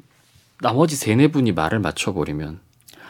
나머지 0.62 0.96
세네 0.96 1.30
분이 1.30 1.54
말을 1.54 1.80
맞춰버리면 1.80 2.60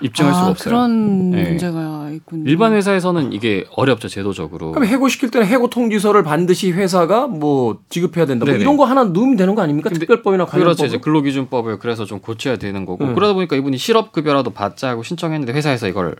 입증할 0.02 0.34
수가 0.34 0.46
아, 0.46 0.50
없어요. 0.50 0.70
그런 0.74 1.32
네. 1.32 1.44
문제가 1.50 2.10
있군요. 2.12 2.44
일반 2.50 2.74
회사에서는 2.74 3.34
이게 3.34 3.66
어렵죠 3.76 4.08
제도적으로. 4.08 4.72
그럼 4.72 4.88
해고 4.88 5.08
시킬 5.10 5.32
때는 5.32 5.48
해고 5.48 5.70
통지서를 5.70 6.24
반드시 6.24 6.72
회사가 6.72 7.28
뭐 7.28 7.80
지급해야 7.90 8.26
된다. 8.26 8.46
뭐. 8.46 8.54
이런 8.56 8.78
거 8.78 8.86
하나 8.86 9.04
넣으면 9.04 9.36
되는 9.38 9.56
거 9.56 9.62
아닙니까? 9.62 9.90
특별법이나 9.90 10.46
관련법. 10.46 10.76
그렇죠. 10.78 10.86
이제 10.86 10.98
근로기준법을 11.00 11.80
그래서 11.80 12.06
좀 12.06 12.20
고쳐야 12.20 12.58
되는 12.58 12.86
거고 12.86 13.06
음. 13.06 13.16
그러다 13.16 13.34
보니까 13.34 13.56
이분이 13.56 13.78
실업급여라도 13.78 14.52
받자 14.52 14.90
하고 14.90 15.04
신청했는데 15.04 15.54
회사에서 15.54 15.88
이걸 15.88 16.16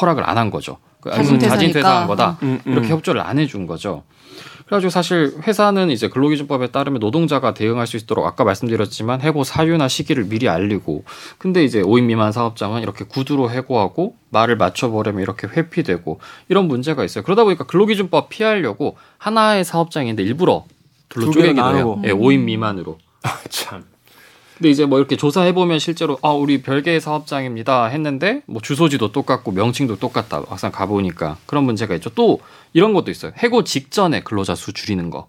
허락을 0.00 0.28
안 0.28 0.38
한 0.38 0.50
거죠. 0.50 0.78
그 1.00 1.10
자진 1.10 1.36
이건 1.36 1.38
자진 1.40 1.66
퇴사니까. 1.68 1.78
퇴사한 1.78 2.06
거다. 2.06 2.38
음, 2.42 2.60
음. 2.66 2.72
이렇게 2.72 2.88
협조를 2.88 3.20
안 3.20 3.38
해준 3.38 3.66
거죠. 3.66 4.04
그래가지고 4.70 4.90
사실 4.90 5.34
회사는 5.42 5.90
이제 5.90 6.08
근로기준법에 6.08 6.68
따르면 6.68 7.00
노동자가 7.00 7.54
대응할 7.54 7.88
수 7.88 7.96
있도록 7.96 8.24
아까 8.24 8.44
말씀드렸지만 8.44 9.20
해고 9.20 9.42
사유나 9.42 9.88
시기를 9.88 10.26
미리 10.26 10.48
알리고 10.48 11.02
근데 11.38 11.64
이제 11.64 11.82
5인 11.82 12.04
미만 12.04 12.30
사업장은 12.30 12.80
이렇게 12.80 13.04
구두로 13.04 13.50
해고하고 13.50 14.14
말을 14.30 14.56
맞춰버리면 14.56 15.22
이렇게 15.22 15.48
회피되고 15.48 16.20
이런 16.48 16.68
문제가 16.68 17.02
있어요. 17.02 17.24
그러다 17.24 17.42
보니까 17.42 17.64
근로기준법 17.64 18.28
피하려고 18.28 18.96
하나의 19.18 19.64
사업장인데 19.64 20.22
일부러 20.22 20.64
둘로 21.08 21.32
쪼개기도 21.32 21.76
해요. 21.76 22.00
예, 22.04 22.12
5인 22.12 22.44
미만으로. 22.44 22.98
아, 23.24 23.40
참. 23.48 23.89
근데 24.60 24.68
이제 24.68 24.84
뭐 24.84 24.98
이렇게 24.98 25.16
조사해 25.16 25.54
보면 25.54 25.78
실제로 25.78 26.18
아 26.20 26.28
우리 26.32 26.60
별개의 26.60 27.00
사업장입니다 27.00 27.86
했는데 27.86 28.42
뭐 28.44 28.60
주소지도 28.60 29.10
똑같고 29.10 29.52
명칭도 29.52 29.96
똑같다 29.96 30.42
막상 30.50 30.70
가 30.70 30.84
보니까 30.84 31.38
그런 31.46 31.64
문제가 31.64 31.94
있죠. 31.94 32.10
또 32.10 32.40
이런 32.74 32.92
것도 32.92 33.10
있어요. 33.10 33.32
해고 33.38 33.64
직전에 33.64 34.20
근로자 34.22 34.54
수 34.54 34.74
줄이는 34.74 35.08
거. 35.08 35.28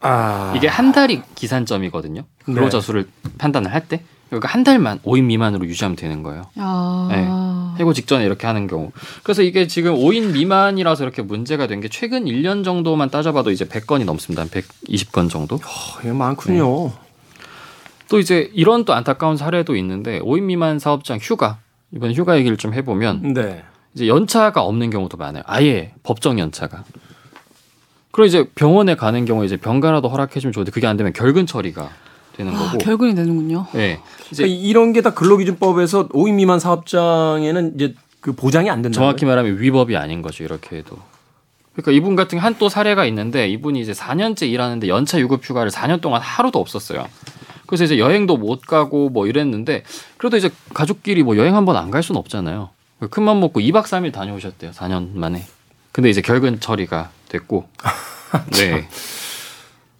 아. 0.00 0.52
이게 0.56 0.66
한 0.66 0.90
달이 0.90 1.22
기산점이거든요. 1.36 2.24
근로자 2.44 2.80
네. 2.80 2.84
수를 2.84 3.08
판단을 3.38 3.72
할 3.72 3.86
때. 3.86 4.02
그러니까 4.28 4.48
한 4.48 4.64
달만 4.64 4.98
5인 5.04 5.24
미만으로 5.24 5.64
유지하면 5.66 5.94
되는 5.94 6.24
거예요. 6.24 6.42
아. 6.56 7.76
해고 7.78 7.92
직전에 7.92 8.24
이렇게 8.24 8.48
하는 8.48 8.66
경우. 8.66 8.90
그래서 9.22 9.42
이게 9.42 9.68
지금 9.68 9.94
5인 9.94 10.32
미만이라서 10.32 11.04
이렇게 11.04 11.22
문제가 11.22 11.68
된 11.68 11.80
게 11.80 11.88
최근 11.88 12.24
1년 12.24 12.64
정도만 12.64 13.08
따져봐도 13.10 13.52
이제 13.52 13.66
100건이 13.66 14.04
넘습니다. 14.04 14.42
한 14.42 14.48
120건 14.48 15.30
정도. 15.30 15.56
어, 15.56 15.58
이거 16.02 16.12
많군요. 16.12 16.90
또 18.12 18.18
이제 18.18 18.50
이런 18.52 18.84
또 18.84 18.92
안타까운 18.92 19.38
사례도 19.38 19.74
있는데 19.76 20.20
5인 20.20 20.42
미만 20.42 20.78
사업장 20.78 21.16
휴가 21.18 21.56
이번 21.92 22.12
휴가 22.12 22.36
얘기를 22.36 22.58
좀 22.58 22.74
해보면 22.74 23.32
네. 23.32 23.62
이제 23.94 24.06
연차가 24.06 24.60
없는 24.64 24.90
경우도 24.90 25.16
많아요. 25.16 25.42
아예 25.46 25.94
법정 26.02 26.38
연차가. 26.38 26.84
그리고 28.10 28.26
이제 28.26 28.44
병원에 28.54 28.96
가는 28.96 29.24
경우에 29.24 29.46
이제 29.46 29.56
병가라도 29.56 30.10
허락해주면 30.10 30.52
좋은데 30.52 30.72
그게 30.72 30.86
안 30.86 30.98
되면 30.98 31.14
결근 31.14 31.46
처리가 31.46 31.88
되는 32.36 32.54
아, 32.54 32.58
거고. 32.58 32.78
결근이 32.84 33.14
되는군요. 33.14 33.68
네. 33.72 33.98
이제 34.30 34.42
그러니까 34.44 34.60
이런 34.68 34.92
게 34.92 35.00
다 35.00 35.14
근로기준법에서 35.14 36.08
5인 36.08 36.34
미만 36.34 36.60
사업장에는 36.60 37.76
이제 37.76 37.94
그 38.20 38.32
보장이 38.34 38.68
안 38.68 38.82
된다. 38.82 38.94
정확히 38.94 39.24
말하면 39.24 39.58
위법이 39.58 39.96
아닌 39.96 40.20
거죠. 40.20 40.44
이렇게 40.44 40.76
해도. 40.76 40.98
그러니까 41.72 41.92
이분 41.92 42.14
같은 42.14 42.38
한 42.38 42.56
또 42.58 42.68
사례가 42.68 43.06
있는데 43.06 43.48
이분이 43.48 43.80
이제 43.80 43.92
4년째 43.92 44.46
일하는데 44.50 44.86
연차 44.88 45.18
유급 45.18 45.40
휴가를 45.42 45.70
4년 45.70 46.02
동안 46.02 46.20
하루도 46.20 46.58
없었어요. 46.60 47.06
그래서 47.66 47.84
이제 47.84 47.98
여행도 47.98 48.36
못 48.36 48.62
가고 48.62 49.08
뭐 49.08 49.26
이랬는데 49.26 49.84
그래도 50.18 50.36
이제 50.36 50.50
가족끼리 50.74 51.22
뭐 51.22 51.36
여행 51.36 51.56
한번 51.56 51.76
안 51.76 51.90
갈 51.90 52.02
수는 52.02 52.18
없잖아요. 52.18 52.70
큰맘 53.10 53.40
먹고 53.40 53.60
2박 53.60 53.82
3일 53.84 54.12
다녀오셨대요. 54.12 54.70
4년 54.70 55.14
만에. 55.14 55.44
근데 55.92 56.08
이제 56.10 56.20
결근 56.22 56.60
처리가 56.60 57.10
됐고. 57.28 57.66
네. 58.52 58.88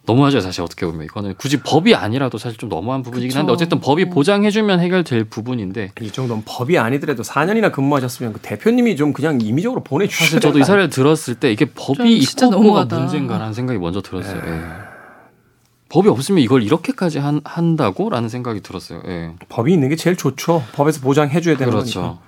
너무하죠 0.05 0.41
사실 0.41 0.63
어떻게 0.63 0.85
보면 0.85 1.05
이거는 1.05 1.35
굳이 1.39 1.59
법이 1.61 1.95
아니라도 1.95 2.37
사실 2.37 2.59
좀 2.59 2.69
너무한 2.69 3.03
부분이긴 3.03 3.37
한데 3.39 3.53
그쵸. 3.53 3.55
어쨌든 3.55 3.81
법이 3.81 4.07
보장해주면 4.11 4.81
해결될 4.81 5.25
부분인데 5.25 5.93
이 6.01 6.11
정도는 6.11 6.43
법이 6.45 6.77
아니더라도 6.77 7.23
4년이나 7.23 7.71
근무하셨으면 7.71 8.33
그 8.33 8.41
대표님이 8.41 8.97
좀 8.97 9.13
그냥 9.13 9.39
임의적으로 9.41 9.85
보내주셔야 9.85 10.27
사실 10.27 10.41
저도 10.41 10.59
이 10.59 10.65
사례를 10.65 10.91
들었을 10.91 11.37
때 11.37 11.53
이게 11.53 11.67
법이 11.67 12.17
있고 12.19 12.47
없고가. 12.47 12.85
문제인가라는 12.87 13.55
생각이 13.55 13.79
먼저 13.79 14.01
들었어요. 14.03 14.43
예. 14.45 14.92
법이 15.93 16.09
없으면 16.09 16.41
이걸 16.43 16.63
이렇게까지 16.63 17.19
한, 17.19 17.43
한다고라는 17.45 18.31
생각이 18.31 18.61
들었어요. 18.63 19.03
예. 19.07 19.33
법이 19.51 19.73
있는 19.75 19.91
게 19.91 19.97
제일 19.97 20.17
좋죠. 20.17 20.63
법에서 20.73 21.01
보장해줘야 21.03 21.59
되는 21.59 21.71
그렇죠. 21.71 22.01
거니까. 22.01 22.19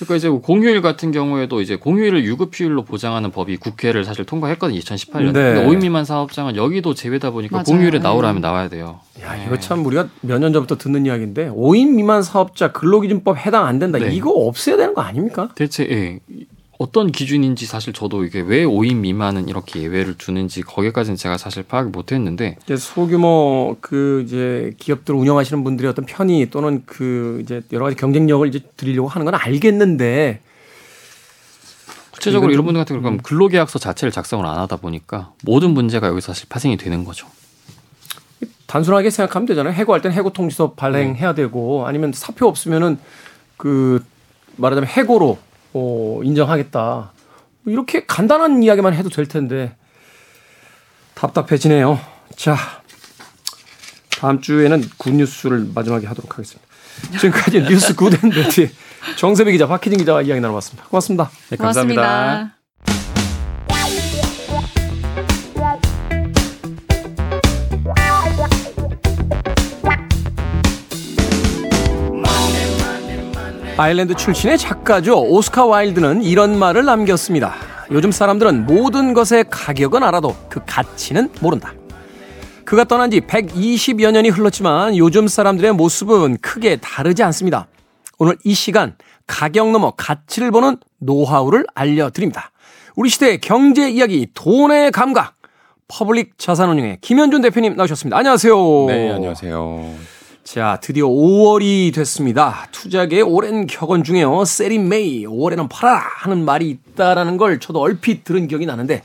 그러니까 0.00 0.16
이제 0.16 0.28
공휴일 0.28 0.82
같은 0.82 1.12
경우에도 1.12 1.60
이제 1.60 1.76
공휴일을 1.76 2.24
유급휴일로 2.24 2.82
보장하는 2.82 3.30
법이 3.30 3.58
국회를 3.58 4.04
사실 4.04 4.24
통과했거든요. 4.24 4.76
2018년에. 4.80 5.32
네. 5.32 5.54
근데 5.54 5.66
5인 5.68 5.82
미만 5.82 6.04
사업장은 6.04 6.56
여기도 6.56 6.94
제외다 6.94 7.30
보니까 7.30 7.58
맞아요. 7.58 7.64
공휴일에 7.64 7.98
네. 7.98 8.02
나오라면 8.02 8.42
나와야 8.42 8.68
돼요. 8.68 8.98
야, 9.22 9.40
예. 9.40 9.46
이거 9.46 9.56
참 9.60 9.86
우리가 9.86 10.08
몇 10.22 10.38
년 10.40 10.52
전부터 10.52 10.76
듣는 10.76 11.06
이야기인데 11.06 11.50
5인 11.50 11.94
미만 11.94 12.24
사업자 12.24 12.72
근로기준법 12.72 13.36
해당 13.46 13.66
안 13.66 13.78
된다. 13.78 14.00
네. 14.00 14.12
이거 14.12 14.30
없애야 14.32 14.76
되는 14.76 14.94
거 14.94 15.00
아닙니까? 15.00 15.48
대체 15.54 15.84
예. 15.88 16.18
어떤 16.78 17.12
기준인지 17.12 17.66
사실 17.66 17.92
저도 17.92 18.24
이게 18.24 18.40
왜 18.40 18.64
5인 18.64 18.96
미만은 18.96 19.48
이렇게 19.48 19.80
예외를 19.82 20.18
두는지 20.18 20.62
거기까지는 20.62 21.16
제가 21.16 21.38
사실 21.38 21.62
파악을 21.62 21.90
못 21.90 22.12
했는데 22.12 22.56
이제 22.64 22.76
소규모 22.76 23.76
그 23.80 24.24
이제 24.26 24.72
기업들 24.78 25.14
운영하시는 25.14 25.62
분들의 25.62 25.90
어떤 25.90 26.04
편의 26.04 26.50
또는 26.50 26.82
그 26.86 27.40
이제 27.42 27.62
여러 27.72 27.84
가지 27.84 27.96
경쟁력을 27.96 28.46
이제 28.48 28.60
드리려고 28.76 29.08
하는 29.08 29.24
건 29.24 29.34
알겠는데 29.34 30.40
구체적으로 32.10 32.52
이런 32.52 32.64
분들 32.64 32.80
같은 32.80 33.00
경우는 33.00 33.22
근로계약서 33.22 33.78
자체를 33.78 34.10
작성을 34.10 34.44
안 34.44 34.58
하다 34.58 34.76
보니까 34.76 35.32
모든 35.42 35.70
문제가 35.70 36.08
여기서 36.08 36.32
사실 36.32 36.48
파생이 36.48 36.76
되는 36.76 37.04
거죠. 37.04 37.28
단순하게 38.66 39.10
생각하면 39.10 39.46
되잖아요. 39.46 39.72
해고할 39.74 40.00
때는 40.00 40.16
해고 40.16 40.32
통지서 40.32 40.72
발행해야 40.72 41.34
되고 41.34 41.86
아니면 41.86 42.12
사표 42.12 42.46
없으면은 42.46 42.98
그 43.56 44.04
말하자면 44.56 44.88
해고로 44.88 45.38
어, 45.74 46.20
인정하겠다. 46.22 47.12
뭐 47.62 47.72
이렇게 47.72 48.06
간단한 48.06 48.62
이야기만 48.62 48.94
해도 48.94 49.08
될 49.08 49.26
텐데 49.26 49.76
답답해지네요. 51.14 52.00
자, 52.36 52.56
다음 54.18 54.40
주에는 54.40 54.82
굿뉴스를 54.96 55.68
마지막에 55.74 56.06
하도록 56.06 56.32
하겠습니다. 56.32 56.66
지금까지 57.20 57.62
뉴스 57.62 57.94
good 57.94 58.24
and 58.24 58.47
bad 58.47 58.70
정세배 59.18 59.52
기자, 59.52 59.66
박희진 59.66 59.98
기자와 59.98 60.22
이야기 60.22 60.40
나눠봤습니다. 60.40 60.88
고맙습니다. 60.88 61.30
네, 61.50 61.56
감사합니다. 61.56 62.02
고맙습니다. 62.02 62.63
아일랜드 73.76 74.14
출신의 74.14 74.56
작가죠. 74.56 75.20
오스카 75.20 75.66
와일드는 75.66 76.22
이런 76.22 76.56
말을 76.56 76.84
남겼습니다. 76.84 77.54
요즘 77.90 78.12
사람들은 78.12 78.66
모든 78.66 79.14
것의 79.14 79.46
가격은 79.50 80.04
알아도 80.04 80.36
그 80.48 80.60
가치는 80.64 81.30
모른다. 81.40 81.74
그가 82.64 82.84
떠난 82.84 83.10
지 83.10 83.20
120여 83.20 84.12
년이 84.12 84.28
흘렀지만 84.28 84.96
요즘 84.96 85.26
사람들의 85.26 85.72
모습은 85.72 86.38
크게 86.38 86.76
다르지 86.76 87.24
않습니다. 87.24 87.66
오늘 88.18 88.36
이 88.44 88.54
시간 88.54 88.94
가격 89.26 89.72
넘어 89.72 89.90
가치를 89.90 90.52
보는 90.52 90.76
노하우를 90.98 91.66
알려드립니다. 91.74 92.52
우리 92.94 93.10
시대의 93.10 93.40
경제 93.40 93.90
이야기 93.90 94.28
돈의 94.34 94.92
감각 94.92 95.34
퍼블릭 95.88 96.38
자산운용의 96.38 96.98
김현준 97.00 97.42
대표님 97.42 97.74
나오셨습니다. 97.74 98.16
안녕하세요. 98.16 98.84
네, 98.86 99.10
안녕하세요. 99.10 100.14
자, 100.44 100.78
드디어 100.82 101.06
5월이 101.06 101.94
됐습니다. 101.94 102.68
투자계의 102.70 103.22
오랜 103.22 103.66
격언 103.66 104.04
중에요. 104.04 104.44
Sell 104.44 104.75
in 104.75 104.90
May, 104.90 105.26
5월에는 105.26 105.70
팔아라! 105.70 106.04
하는 106.18 106.44
말이 106.44 106.68
있다라는 106.68 107.38
걸 107.38 107.58
저도 107.58 107.80
얼핏 107.80 108.24
들은 108.24 108.46
기억이 108.46 108.66
나는데, 108.66 109.02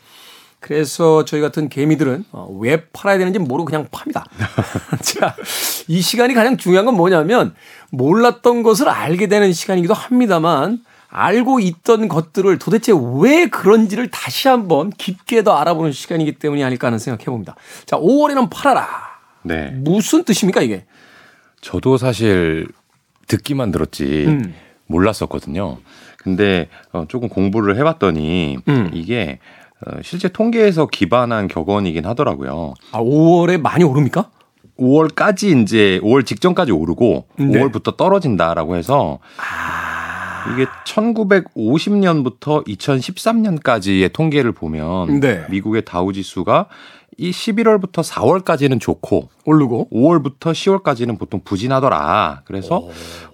그래서 0.60 1.24
저희 1.24 1.39
같은 1.39 1.69
개미들은 1.69 2.25
어, 2.34 2.53
왜 2.60 2.84
팔아야 2.91 3.17
되는지 3.17 3.39
모르고 3.39 3.63
그냥 3.63 3.88
팝니다. 3.89 4.25
자, 5.01 5.34
이 5.88 6.01
시간이 6.01 6.34
가장 6.34 6.58
중요한 6.58 6.86
건 6.86 6.96
뭐냐면, 6.96 7.55
몰랐던 7.91 8.62
것을 8.62 8.89
알게 8.89 9.27
되는 9.27 9.53
시간이기도 9.53 9.93
합니다만, 9.93 10.84
알고 11.08 11.62
있던 11.62 12.10
것들을 12.10 12.60
도대체 12.60 12.91
왜 13.22 13.48
그런지를 13.48 14.12
다시 14.12 14.50
한번 14.50 14.89
깊게 14.89 15.43
더 15.43 15.55
알아보는 15.55 15.93
시간이기 15.93 16.34
때문이 16.34 16.65
아닐까 16.65 16.88
하는 16.88 17.00
생각해 17.00 17.25
봅니다. 17.27 17.55
자, 17.86 17.96
5월에는 17.96 18.50
팔아라. 18.51 18.88
네. 19.43 19.72
무슨 19.74 20.25
뜻입니까, 20.25 20.62
이게? 20.62 20.86
저도 21.61 21.97
사실 21.97 22.67
듣기만 23.27 23.71
들었지 23.71 24.25
음. 24.27 24.53
몰랐었거든요. 24.87 25.77
근데 26.17 26.67
어, 26.91 27.05
조금 27.07 27.29
공부를 27.29 27.77
해봤더니 27.77 28.57
음. 28.67 28.89
이게 28.93 29.39
어, 29.85 29.99
실제 30.01 30.27
통계에서 30.27 30.87
기반한 30.87 31.47
격언이긴 31.47 32.05
하더라고요. 32.05 32.73
아, 32.91 32.99
5월에 32.99 33.59
많이 33.59 33.83
오릅니까? 33.83 34.29
5월까지 34.77 35.61
이제 35.61 35.99
5월 36.03 36.25
직전까지 36.25 36.71
오르고 36.71 37.27
네. 37.37 37.45
5월부터 37.45 37.97
떨어진다라고 37.97 38.75
해서 38.75 39.19
이게 40.53 40.65
1950년부터 40.85 42.65
2013년까지의 42.65 44.13
통계를 44.13 44.53
보면 44.53 45.19
네. 45.19 45.45
미국의 45.49 45.83
다우 45.83 46.13
지수가 46.13 46.67
이 47.19 47.31
11월부터 47.31 48.01
4월까지는 48.01 48.79
좋고 48.79 49.27
오르고. 49.43 49.89
5월부터 49.91 50.53
10월까지는 50.53 51.19
보통 51.19 51.41
부진하더라. 51.43 52.43
그래서 52.45 52.88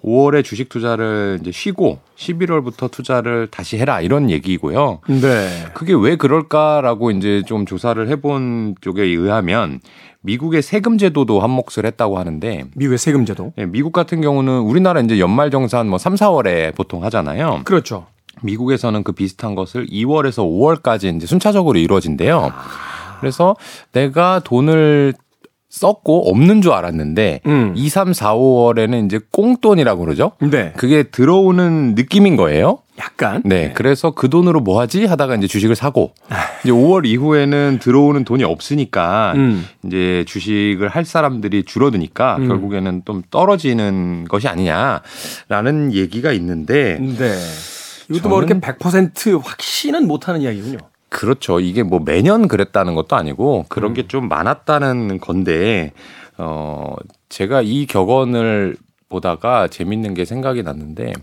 5월에 0.04 0.44
주식 0.44 0.70
투자를 0.70 1.38
이제 1.42 1.52
쉬고 1.52 2.00
11월부터 2.18 2.90
투자를 2.90 3.48
다시 3.52 3.78
해라 3.78 4.02
이런 4.02 4.32
얘기고요. 4.32 5.02
네. 5.08 5.66
그게 5.76 5.94
왜 5.94 6.16
그럴까라고 6.16 7.12
이제 7.12 7.44
좀 7.46 7.68
조사를 7.68 8.08
해본 8.10 8.76
쪽에 8.82 9.04
의하면 9.04 9.82
미국의 10.22 10.64
세금 10.64 10.98
제도도 10.98 11.40
한몫을 11.40 11.86
했다고 11.86 12.18
하는데 12.18 12.64
미국의 12.74 12.98
세금 12.98 13.28
제도. 13.28 13.54
예, 13.60 13.68
미국 13.68 13.94
같은 13.94 14.20
경우는 14.22 14.62
우리나라 14.62 15.00
이제 15.00 15.20
연말 15.20 15.52
정산 15.52 15.88
뭐 15.88 16.00
3, 16.00 16.16
4월에 16.16 16.74
보통 16.74 17.04
하잖아요. 17.04 17.62
그렇죠. 17.66 18.08
미국에서는 18.42 19.04
그 19.04 19.12
비슷한 19.12 19.54
것을 19.54 19.86
2월에서 19.86 20.44
5월까지 20.44 21.16
이제 21.16 21.28
순차적으로 21.28 21.78
이루어진대요. 21.78 22.52
그래서 23.20 23.56
내가 23.92 24.40
돈을 24.40 25.14
썼고 25.76 26.30
없는 26.30 26.62
줄 26.62 26.72
알았는데 26.72 27.42
음. 27.48 27.74
2, 27.76 27.90
3, 27.90 28.14
4, 28.14 28.36
5월에는 28.36 29.06
이제 29.06 29.20
꽁돈이라고 29.32 30.06
그러죠. 30.06 30.32
네. 30.40 30.72
그게 30.78 31.04
들어오는 31.04 31.96
느낌인 31.96 32.38
거예요. 32.38 32.80
약간. 32.98 33.42
네. 33.44 33.74
그래서 33.76 34.12
그 34.12 34.30
돈으로 34.30 34.62
뭐 34.62 34.80
하지 34.80 35.06
하다가 35.06 35.36
이제 35.36 35.48
주식을 35.48 35.76
사고 35.76 36.14
이제 36.64 36.72
5월 36.72 37.06
이후에는 37.06 37.80
들어오는 37.82 38.24
돈이 38.24 38.46
없으니까 38.46 39.34
음. 39.36 39.66
이제 39.84 40.24
주식을 40.28 40.88
할 40.88 41.04
사람들이 41.04 41.64
줄어드니까 41.64 42.38
음. 42.38 42.48
결국에는 42.48 43.02
좀 43.06 43.22
떨어지는 43.30 44.26
것이 44.30 44.48
아니냐라는 44.48 45.94
얘기가 45.94 46.32
있는데 46.32 46.98
네. 47.00 47.36
이것도 48.10 48.30
뭐 48.30 48.42
이렇게 48.42 48.58
100% 48.62 49.42
확신은 49.44 50.08
못하는 50.08 50.42
이야기군요. 50.42 50.78
그렇죠. 51.16 51.62
이게 51.62 51.82
뭐 51.82 52.02
매년 52.04 52.50
그랬다는 52.50 52.94
것도 52.94 53.16
아니고 53.16 53.66
그런 53.70 53.92
음. 53.92 53.94
게좀 53.94 54.28
많았다는 54.28 55.20
건데 55.20 55.94
어 56.38 56.94
제가 57.30 57.62
이 57.62 57.86
격언을 57.86 58.76
보다가 59.08 59.70
재밌는 59.70 60.14
게 60.14 60.26
생각이 60.26 60.62
났는데 60.62 61.14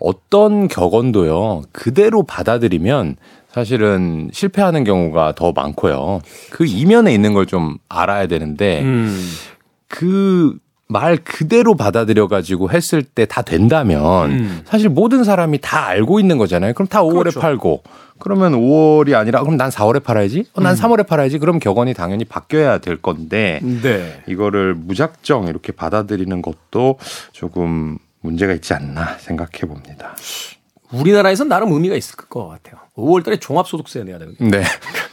어떤 0.00 0.68
격언도요 0.68 1.62
그대로 1.72 2.24
받아들이면 2.24 3.16
사실은 3.50 4.28
실패하는 4.34 4.84
경우가 4.84 5.32
더 5.34 5.52
많고요. 5.52 6.20
그 6.50 6.66
이면에 6.66 7.14
있는 7.14 7.32
걸 7.32 7.46
좀 7.46 7.78
알아야 7.88 8.26
되는데 8.26 8.82
음. 8.82 9.18
그 9.88 10.58
말 10.92 11.16
그대로 11.16 11.74
받아들여 11.74 12.28
가지고 12.28 12.70
했을 12.70 13.02
때 13.02 13.26
다 13.26 13.42
된다면 13.42 14.30
음. 14.30 14.60
사실 14.66 14.88
모든 14.90 15.24
사람이 15.24 15.58
다 15.62 15.86
알고 15.86 16.20
있는 16.20 16.36
거잖아요. 16.38 16.74
그럼 16.74 16.86
다 16.86 17.02
5월에 17.02 17.18
그렇죠. 17.20 17.40
팔고 17.40 17.82
그러면 18.18 18.52
5월이 18.52 19.14
아니라 19.14 19.40
그럼 19.40 19.56
난 19.56 19.70
4월에 19.70 20.02
팔아야지. 20.04 20.44
어, 20.54 20.60
음. 20.60 20.62
난 20.62 20.74
3월에 20.76 21.06
팔아야지. 21.06 21.38
그럼 21.38 21.58
격언이 21.58 21.94
당연히 21.94 22.24
바뀌어야 22.24 22.78
될 22.78 22.96
건데 23.00 23.60
네. 23.62 24.22
이거를 24.26 24.74
무작정 24.74 25.48
이렇게 25.48 25.72
받아들이는 25.72 26.42
것도 26.42 26.98
조금 27.32 27.98
문제가 28.20 28.52
있지 28.52 28.74
않나 28.74 29.16
생각해 29.18 29.60
봅니다. 29.66 30.14
우리나라에선 30.92 31.48
나름 31.48 31.72
의미가 31.72 31.96
있을 31.96 32.16
것 32.16 32.46
같아요. 32.48 32.80
5월 32.96 33.24
달에 33.24 33.38
종합소득세 33.38 34.04
내야 34.04 34.18
되거든요. 34.18 34.50
네. 34.50 34.62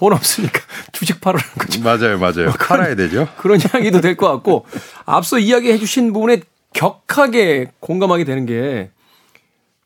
돈 0.00 0.14
없으니까 0.14 0.58
주식 0.92 1.20
팔으라는 1.20 1.54
거죠. 1.58 1.80
맞아요. 1.82 2.18
맞아요. 2.18 2.52
팔아야 2.58 2.94
되죠. 2.96 3.28
그런 3.36 3.60
이야기도 3.60 4.00
될 4.00 4.16
것 4.16 4.28
같고 4.32 4.64
앞서 5.04 5.38
이야기해 5.38 5.76
주신 5.78 6.14
부분에 6.14 6.40
격하게 6.72 7.72
공감하게 7.80 8.24
되는 8.24 8.46
게 8.46 8.90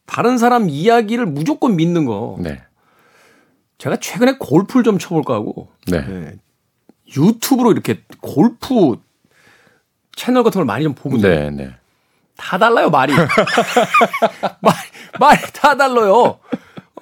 다른 0.07 0.39
사람 0.39 0.69
이야기를 0.71 1.27
무조건 1.27 1.75
믿는 1.75 2.05
거. 2.05 2.37
네. 2.39 2.63
제가 3.79 3.97
최근에 3.97 4.37
골프를 4.39 4.85
좀 4.85 4.99
쳐볼까 5.01 5.35
하고 5.35 5.69
네. 5.89 6.01
네. 6.07 6.33
유튜브로 7.17 7.73
이렇게 7.73 8.01
골프 8.21 8.97
채널 10.15 10.45
같은 10.45 10.61
걸 10.61 10.65
많이 10.65 10.85
좀 10.85 10.95
보거든요. 10.95 11.29
네, 11.29 11.51
네. 11.51 11.75
다 12.37 12.57
달라요 12.57 12.89
말이. 12.91 13.13
말 14.63 14.75
말이 15.19 15.41
다 15.53 15.77
달라요. 15.77 16.39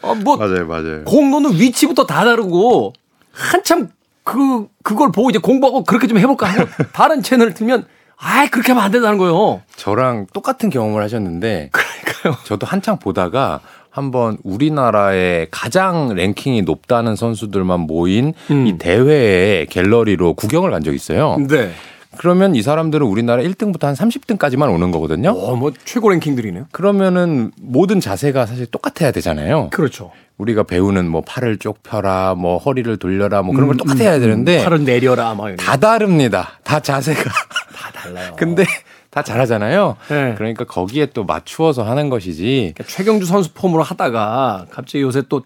어, 0.00 0.14
뭐 0.14 0.38
맞아요. 0.38 0.66
맞아요. 0.66 1.04
공 1.04 1.30
놓는 1.30 1.52
위치부터 1.60 2.06
다 2.06 2.24
다르고 2.24 2.94
한참 3.32 3.88
그 4.24 4.68
그걸 4.82 5.10
보고 5.10 5.30
이제 5.30 5.38
공부하고 5.38 5.84
그렇게 5.84 6.06
좀 6.06 6.18
해볼까 6.18 6.46
하고 6.46 6.68
다른 6.92 7.22
채널을 7.22 7.54
틀면 7.54 7.86
아이 8.16 8.48
그렇게 8.48 8.72
하면 8.72 8.84
안 8.84 8.92
된다는 8.92 9.18
거예요. 9.18 9.62
저랑 9.76 10.26
똑같은 10.32 10.70
경험을 10.70 11.02
하셨는데 11.02 11.70
그러니까요. 11.72 12.44
저도 12.44 12.66
한창 12.66 12.98
보다가 12.98 13.60
한번 13.90 14.38
우리나라의 14.42 15.48
가장 15.50 16.14
랭킹이 16.14 16.62
높다는 16.62 17.16
선수들만 17.16 17.80
모인 17.80 18.32
음. 18.50 18.66
이 18.66 18.78
대회의 18.78 19.66
갤러리로 19.66 20.34
구경을 20.34 20.70
간 20.70 20.82
적이 20.82 20.96
있어요. 20.96 21.36
네. 21.48 21.72
그러면 22.18 22.54
이 22.54 22.62
사람들은 22.62 23.06
우리나라 23.06 23.42
1등부터 23.42 23.84
한 23.84 23.94
30등까지만 23.94 24.72
오는 24.72 24.90
거거든요. 24.90 25.30
어, 25.30 25.56
뭐 25.56 25.72
최고 25.84 26.08
랭킹들이네요. 26.10 26.66
그러면은 26.72 27.52
모든 27.60 28.00
자세가 28.00 28.46
사실 28.46 28.66
똑같아야 28.66 29.10
되잖아요. 29.12 29.70
그렇죠. 29.70 30.12
우리가 30.38 30.64
배우는 30.64 31.08
뭐 31.10 31.22
팔을 31.26 31.58
쪽 31.58 31.82
펴라, 31.82 32.34
뭐 32.36 32.58
허리를 32.58 32.94
돌려라, 32.98 33.42
뭐 33.42 33.54
그런 33.54 33.68
걸 33.68 33.76
똑같아야 33.76 34.18
되는데 34.18 34.62
팔을 34.64 34.84
내려라 34.84 35.34
막 35.34 35.44
이런. 35.46 35.56
다 35.56 35.76
다릅니다. 35.76 36.58
다 36.64 36.80
자세가. 36.80 37.22
다 37.74 37.92
달라요. 37.92 38.34
근데 38.36 38.64
다 39.10 39.22
잘하잖아요. 39.22 39.96
네. 40.08 40.34
그러니까 40.36 40.64
거기에 40.64 41.06
또 41.06 41.24
맞추어서 41.24 41.82
하는 41.84 42.08
것이지. 42.08 42.72
그러니까 42.74 42.84
최경주 42.84 43.26
선수 43.26 43.52
폼으로 43.52 43.82
하다가 43.82 44.66
갑자기 44.70 45.02
요새 45.02 45.22
또 45.28 45.42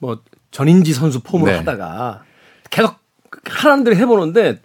뭐 0.00 0.20
전인지 0.50 0.92
선수 0.92 1.20
폼으로 1.20 1.50
네. 1.50 1.58
하다가 1.58 2.22
계속 2.70 2.96
하라는 3.44 3.84
대로 3.84 3.96
해보는데 3.96 4.60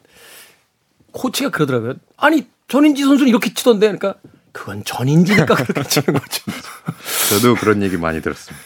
코치가 1.13 1.49
그러더라고요. 1.49 1.93
아니 2.17 2.47
전인지 2.67 3.03
선수는 3.03 3.29
이렇게 3.29 3.53
치던데 3.53 3.87
그러니까 3.87 4.15
그건 4.51 4.83
전인지니까 4.83 5.55
그렇게 5.55 5.83
치는 5.89 6.19
거죠. 6.19 6.43
저도 7.29 7.55
그런 7.55 7.81
얘기 7.81 7.97
많이 7.97 8.21
들었습니다. 8.21 8.65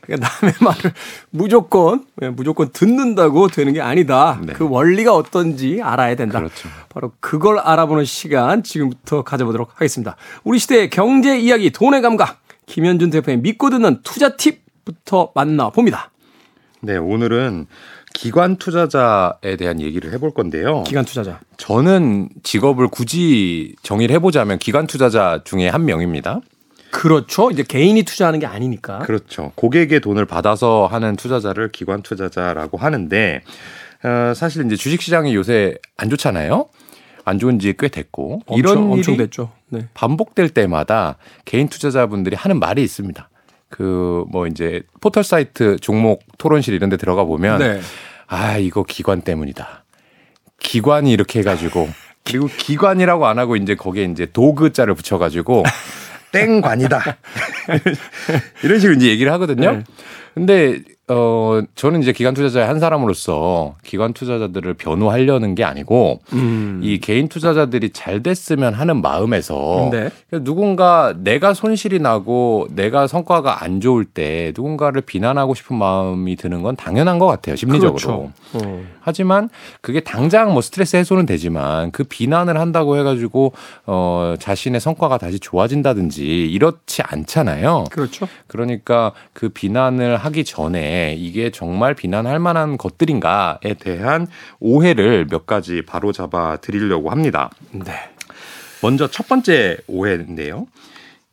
그러니까 0.00 0.28
남의 0.40 0.54
말을 0.60 0.92
무조건 1.30 2.06
예, 2.22 2.28
무조건 2.28 2.70
듣는다고 2.70 3.48
되는 3.48 3.72
게 3.72 3.80
아니다. 3.80 4.40
네. 4.42 4.52
그 4.52 4.68
원리가 4.68 5.14
어떤지 5.14 5.80
알아야 5.82 6.14
된다. 6.14 6.38
그렇죠. 6.38 6.68
바로 6.88 7.12
그걸 7.20 7.58
알아보는 7.58 8.04
시간 8.04 8.62
지금부터 8.62 9.22
가져보도록 9.22 9.72
하겠습니다. 9.74 10.16
우리 10.44 10.58
시대의 10.58 10.90
경제 10.90 11.38
이야기, 11.38 11.70
돈의 11.70 12.02
감각, 12.02 12.40
김현준 12.66 13.10
대표의 13.10 13.38
믿고 13.38 13.70
듣는 13.70 14.00
투자 14.02 14.36
팁부터 14.36 15.32
만나 15.34 15.70
봅니다. 15.70 16.10
네, 16.80 16.96
오늘은 16.96 17.66
기관 18.16 18.56
투자자에 18.56 19.56
대한 19.58 19.80
얘기를 19.80 20.10
해볼 20.14 20.32
건데요. 20.32 20.84
기관 20.84 21.04
투자자. 21.04 21.38
저는 21.58 22.30
직업을 22.42 22.88
굳이 22.88 23.76
정의를 23.82 24.14
해보자면 24.16 24.58
기관 24.58 24.86
투자자 24.86 25.42
중에 25.44 25.68
한 25.68 25.84
명입니다. 25.84 26.40
그렇죠. 26.90 27.50
이제 27.50 27.62
개인이 27.62 28.02
투자하는 28.02 28.40
게 28.40 28.46
아니니까. 28.46 29.00
그렇죠. 29.00 29.52
고객의 29.54 30.00
돈을 30.00 30.24
받아서 30.24 30.88
하는 30.90 31.14
투자자를 31.16 31.70
기관 31.70 32.00
투자자라고 32.00 32.78
하는데 32.78 33.42
어, 34.02 34.32
사실 34.34 34.64
이제 34.64 34.76
주식 34.76 35.02
시장이 35.02 35.34
요새 35.34 35.76
안 35.98 36.08
좋잖아요. 36.08 36.68
안 37.26 37.38
좋은 37.38 37.58
지 37.58 37.74
꽤 37.78 37.88
됐고 37.88 38.40
엄청, 38.46 38.58
이런 38.58 38.92
엄청 38.92 39.16
됐죠. 39.18 39.50
네. 39.68 39.88
반복될 39.92 40.48
때마다 40.50 41.16
개인 41.44 41.68
투자자분들이 41.68 42.34
하는 42.34 42.58
말이 42.58 42.82
있습니다. 42.82 43.28
그 43.68 44.24
뭐 44.30 44.46
이제 44.46 44.82
포털 45.00 45.24
사이트 45.24 45.76
종목 45.78 46.22
토론실 46.38 46.74
이런 46.74 46.90
데 46.90 46.96
들어가 46.96 47.24
보면 47.24 47.58
네. 47.58 47.80
아 48.26 48.58
이거 48.58 48.82
기관 48.82 49.20
때문이다. 49.22 49.84
기관이 50.58 51.12
이렇게 51.12 51.40
해 51.40 51.42
가지고 51.42 51.88
그리고 52.24 52.48
기관이라고 52.48 53.26
안 53.26 53.38
하고 53.38 53.56
이제 53.56 53.74
거기에 53.74 54.04
이제 54.04 54.26
도그자를 54.32 54.94
붙여 54.94 55.18
가지고 55.18 55.62
땡관이다 56.32 57.00
이런 58.64 58.78
식으로 58.80 58.96
이제 58.96 59.08
얘기를 59.08 59.32
하거든요. 59.32 59.72
네. 59.72 59.84
근데 60.36 60.82
어 61.08 61.62
저는 61.76 62.02
이제 62.02 62.12
기관 62.12 62.34
투자자의 62.34 62.66
한 62.66 62.78
사람으로서 62.78 63.76
기관 63.84 64.12
투자자들을 64.12 64.74
변호하려는 64.74 65.54
게 65.54 65.64
아니고 65.64 66.20
음. 66.32 66.80
이 66.82 66.98
개인 66.98 67.28
투자자들이 67.28 67.90
잘 67.90 68.22
됐으면 68.22 68.74
하는 68.74 69.00
마음에서 69.00 69.88
네. 69.92 70.10
누군가 70.40 71.14
내가 71.16 71.54
손실이 71.54 72.00
나고 72.00 72.66
내가 72.72 73.06
성과가 73.06 73.62
안 73.62 73.80
좋을 73.80 74.04
때 74.04 74.52
누군가를 74.56 75.00
비난하고 75.00 75.54
싶은 75.54 75.78
마음이 75.78 76.36
드는 76.36 76.62
건 76.62 76.76
당연한 76.76 77.18
것 77.18 77.26
같아요 77.26 77.56
심리적으로. 77.56 77.94
그렇죠. 77.94 78.32
어. 78.54 78.84
하지만 79.00 79.48
그게 79.80 80.00
당장 80.00 80.52
뭐 80.52 80.60
스트레스 80.60 80.96
해소는 80.96 81.24
되지만 81.24 81.92
그 81.92 82.04
비난을 82.04 82.58
한다고 82.58 82.98
해가지고 82.98 83.52
어 83.86 84.34
자신의 84.38 84.80
성과가 84.80 85.16
다시 85.16 85.38
좋아진다든지 85.38 86.50
이렇지 86.50 87.02
않잖아요. 87.02 87.84
그렇죠. 87.92 88.26
그러니까 88.48 89.12
그 89.32 89.48
비난을 89.48 90.16
하기 90.26 90.44
전에 90.44 91.14
이게 91.16 91.50
정말 91.50 91.94
비난할 91.94 92.38
만한 92.38 92.76
것들인가에 92.76 93.74
대한 93.78 94.26
오해를 94.60 95.26
몇 95.26 95.46
가지 95.46 95.82
바로 95.82 96.12
잡아 96.12 96.56
드리려고 96.56 97.10
합니다. 97.10 97.50
네. 97.72 97.92
먼저 98.82 99.08
첫 99.08 99.28
번째 99.28 99.78
오해인데요. 99.86 100.66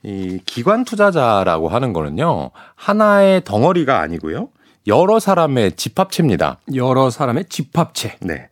이 0.03 0.39
기관 0.45 0.85
투자자라고 0.85 1.69
하는 1.69 1.93
거는요. 1.93 2.51
하나의 2.75 3.43
덩어리가 3.43 3.99
아니고요. 3.99 4.49
여러 4.87 5.19
사람의 5.19 5.73
집합체입니다. 5.73 6.59
여러 6.75 7.09
사람의 7.09 7.45
집합체. 7.49 8.17
네. 8.21 8.49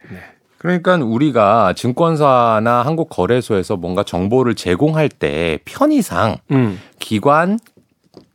그러니까 0.58 0.96
우리가 0.96 1.74
증권사나 1.74 2.84
한국 2.84 3.10
거래소에서 3.10 3.76
뭔가 3.78 4.04
정보를 4.04 4.56
제공할 4.56 5.10
때 5.10 5.60
편의상 5.66 6.38
음. 6.52 6.80
기관, 7.00 7.60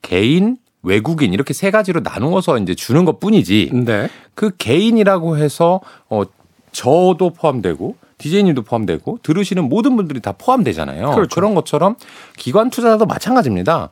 개인, 0.03 0.57
외국인 0.87 1.33
이렇게 1.33 1.53
세 1.53 1.71
가지로 1.71 2.01
나누어서 2.01 2.59
이제 2.59 2.75
주는 2.75 3.05
것 3.05 3.19
뿐이지 3.19 3.71
네. 3.85 4.09
그 4.35 4.53
개인이라고 4.57 5.37
해서 5.37 5.81
어 6.09 6.23
저도 6.71 7.31
포함되고 7.31 7.97
디제이님도 8.19 8.63
포함되고 8.63 9.19
들으시는 9.23 9.69
모든 9.69 9.97
분들이 9.97 10.21
다 10.21 10.33
포함되잖아요. 10.33 11.11
그렇죠. 11.11 11.41
런 11.41 11.55
것처럼 11.55 11.97
기관 12.37 12.71
투자자도 12.71 13.05
마찬가지입니다. 13.07 13.91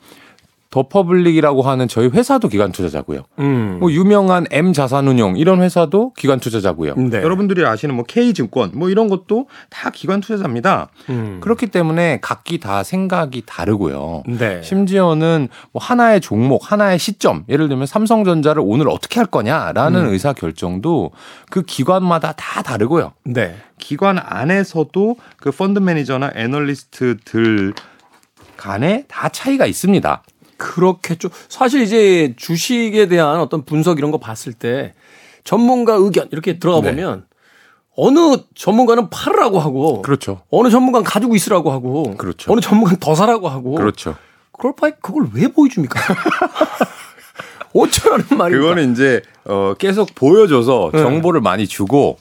더 0.75 0.89
퍼블릭이라고 0.89 1.63
하는 1.63 1.87
저희 1.87 2.09
회사도 2.09 2.49
기관 2.49 2.73
투자자고요. 2.73 3.21
음. 3.39 3.77
뭐 3.79 3.93
유명한 3.93 4.45
M 4.51 4.73
자산운용 4.73 5.37
이런 5.37 5.63
회사도 5.63 6.13
기관 6.15 6.41
투자자고요. 6.41 6.97
네. 6.97 7.19
여러분들이 7.19 7.65
아시는 7.65 7.95
뭐 7.95 8.05
K 8.05 8.35
증권 8.35 8.73
뭐 8.75 8.91
이런 8.91 9.07
것도 9.07 9.47
다 9.71 9.91
기관 9.91 10.21
투자자입니다. 10.21 10.89
음. 11.11 11.39
그렇기 11.41 11.69
때문에 11.69 12.19
각기 12.21 12.59
다 12.59 12.83
생각이 12.83 13.45
다르고요. 13.47 14.25
네. 14.27 14.63
심지어는 14.63 15.47
뭐 15.71 15.81
하나의 15.81 16.21
종목, 16.21 16.73
하나의 16.73 16.99
시점, 16.99 17.45
예를 17.49 17.69
들면 17.69 17.87
삼성전자를 17.87 18.61
오늘 18.67 18.89
어떻게 18.89 19.21
할 19.21 19.27
거냐라는 19.27 20.07
음. 20.07 20.13
의사 20.13 20.33
결정도 20.33 21.13
그 21.51 21.63
기관마다 21.63 22.33
다 22.33 22.63
다르고요. 22.63 23.13
네. 23.23 23.55
기관 23.79 24.19
안에서도 24.19 25.17
그 25.37 25.53
펀드 25.53 25.79
매니저나 25.79 26.33
애널리스트들 26.35 27.75
간에 28.57 29.05
다 29.09 29.29
차이가 29.29 29.67
있습니다. 29.67 30.23
그렇겠죠. 30.57 31.29
사실 31.49 31.83
이제 31.83 32.35
주식에 32.37 33.07
대한 33.09 33.41
어떤 33.41 33.65
분석 33.65 33.99
이런 33.99 34.11
거 34.11 34.19
봤을 34.19 34.53
때 34.53 34.95
전문가 35.45 35.95
의견 35.95 36.29
이렇게 36.33 36.59
들어가 36.59 36.81
네. 36.81 36.91
보면 36.91 37.27
어느 37.97 38.37
전문가는 38.55 39.09
팔으라고 39.11 39.61
하고 39.61 40.03
그렇죠. 40.03 40.43
어느 40.51 40.69
전문가는 40.69 41.05
가지고 41.05 41.37
있으라고 41.37 41.71
하고 41.71 42.17
그렇죠. 42.17 42.53
어느 42.53 42.61
전문가는 42.61 42.99
더 42.99 43.15
사라고 43.15 43.49
하고 43.49 43.75
그렇죠. 43.75 44.17
그럴 44.53 44.75
바에 44.75 44.93
그걸 45.01 45.29
왜 45.35 45.49
보여줍니까? 45.49 46.01
어쩌라는 47.75 48.25
말입니까? 48.31 48.63
그거는 48.63 48.93
이제 48.93 49.23
어 49.45 49.75
계속 49.79 50.15
보여줘서 50.15 50.91
네. 50.93 51.01
정보를 51.01 51.41
많이 51.41 51.67
주고 51.67 52.19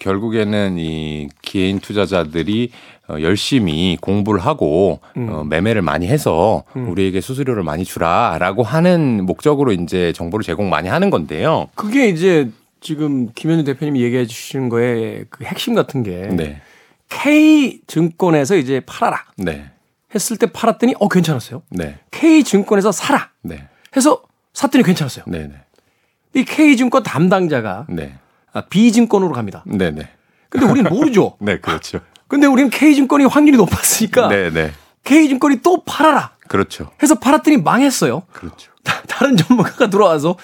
결국에는 0.00 0.76
이 0.78 1.28
개인 1.42 1.78
투자자들이 1.80 2.70
어, 3.08 3.16
열심히 3.20 3.98
공부를 4.00 4.40
하고 4.40 5.00
음. 5.16 5.28
어, 5.28 5.44
매매를 5.44 5.82
많이 5.82 6.06
해서 6.06 6.62
우리에게 6.74 7.20
수수료를 7.20 7.62
많이 7.62 7.84
주라라고 7.84 8.62
하는 8.62 9.24
목적으로 9.26 9.72
이제 9.72 10.12
정보를 10.12 10.44
제공 10.44 10.70
많이 10.70 10.88
하는 10.88 11.10
건데요. 11.10 11.68
그게 11.74 12.08
이제 12.08 12.50
지금 12.80 13.30
김현우 13.34 13.64
대표님이 13.64 14.02
얘기해 14.02 14.26
주시는 14.26 14.68
거에 14.68 15.24
그 15.30 15.44
핵심 15.44 15.74
같은 15.74 16.02
게 16.02 16.28
네, 16.28 16.60
K 17.08 17.80
증권에서 17.86 18.56
이제 18.56 18.80
팔아라. 18.86 19.24
네, 19.36 19.70
했을 20.14 20.36
때 20.36 20.46
팔았더니 20.46 20.94
어 20.98 21.08
괜찮았어요. 21.08 21.62
네, 21.70 21.98
K 22.10 22.44
증권에서 22.44 22.92
사라. 22.92 23.30
네, 23.42 23.68
해서 23.96 24.22
샀더니 24.52 24.84
괜찮았어요. 24.84 25.24
네, 25.28 25.48
네, 25.48 25.54
이 26.34 26.44
K 26.44 26.76
증권 26.76 27.02
담당자가 27.02 27.86
네, 27.88 28.14
아, 28.52 28.62
B 28.62 28.92
증권으로 28.92 29.32
갑니다. 29.32 29.62
네, 29.66 29.90
네, 29.90 30.10
근데 30.48 30.66
우리는 30.66 30.90
모르죠. 30.90 31.36
네, 31.40 31.58
그렇죠. 31.58 32.00
근데 32.28 32.46
우리는 32.46 32.70
K 32.70 32.94
증권이 32.94 33.24
확률이 33.26 33.56
높았으니까 33.56 34.28
네, 34.28 34.50
네, 34.50 34.72
K 35.04 35.28
증권이 35.28 35.60
또 35.62 35.82
팔아라 35.84 36.32
그렇죠, 36.48 36.90
해서 37.02 37.14
팔았더니 37.18 37.58
망했어요. 37.58 38.22
그렇죠. 38.32 38.72
다른 39.08 39.36
전문가가 39.36 39.88
들어와서 39.88 40.36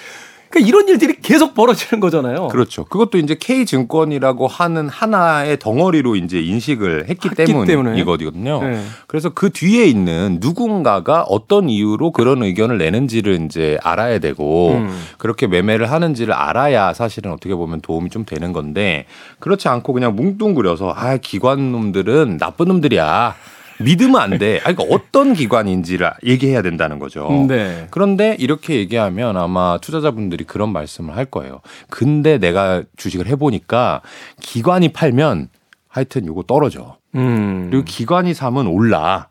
그러니까 0.50 0.68
이런 0.68 0.88
일들이 0.88 1.16
계속 1.20 1.54
벌어지는 1.54 2.00
거잖아요. 2.00 2.48
그렇죠. 2.48 2.84
그것도 2.84 3.18
이제 3.18 3.36
K 3.38 3.66
증권이라고 3.66 4.46
하는 4.46 4.88
하나의 4.88 5.58
덩어리로 5.58 6.16
이제 6.16 6.40
인식을 6.40 7.06
했기. 7.08 7.28
때문이거든요. 7.66 8.62
네. 8.62 8.82
그래서 9.06 9.30
그 9.30 9.50
뒤에 9.50 9.84
있는 9.86 10.38
누군가가 10.40 11.22
어떤 11.22 11.68
이유로 11.68 12.12
그런 12.12 12.42
의견을 12.42 12.78
내는지를 12.78 13.44
이제 13.44 13.78
알아야 13.82 14.18
되고 14.18 14.72
음. 14.72 14.90
그렇게 15.18 15.46
매매를 15.46 15.90
하는지를 15.90 16.32
알아야 16.32 16.94
사실은 16.94 17.32
어떻게 17.32 17.54
보면 17.54 17.80
도움이 17.80 18.10
좀 18.10 18.24
되는 18.24 18.52
건데 18.52 19.04
그렇지 19.38 19.68
않고 19.68 19.92
그냥 19.92 20.16
뭉뚱그려서 20.16 20.92
아 20.96 21.16
기관 21.18 21.72
놈들은 21.72 22.38
나쁜 22.38 22.68
놈들이야. 22.68 23.34
믿으면 23.80 24.20
안 24.20 24.38
돼. 24.38 24.58
아, 24.64 24.72
그러니까 24.72 24.84
어떤 24.94 25.34
기관인지를 25.34 26.10
얘기해야 26.24 26.62
된다는 26.62 26.98
거죠. 26.98 27.46
네. 27.48 27.86
그런데 27.90 28.36
이렇게 28.38 28.76
얘기하면 28.76 29.36
아마 29.36 29.78
투자자분들이 29.78 30.44
그런 30.44 30.72
말씀을 30.72 31.16
할 31.16 31.24
거예요. 31.24 31.60
근데 31.88 32.38
내가 32.38 32.82
주식을 32.96 33.26
해보니까 33.28 34.02
기관이 34.40 34.92
팔면 34.92 35.48
하여튼 35.88 36.26
요거 36.26 36.44
떨어져. 36.44 36.96
음. 37.14 37.68
그리고 37.70 37.84
기관이 37.84 38.34
사면 38.34 38.66
올라. 38.66 39.28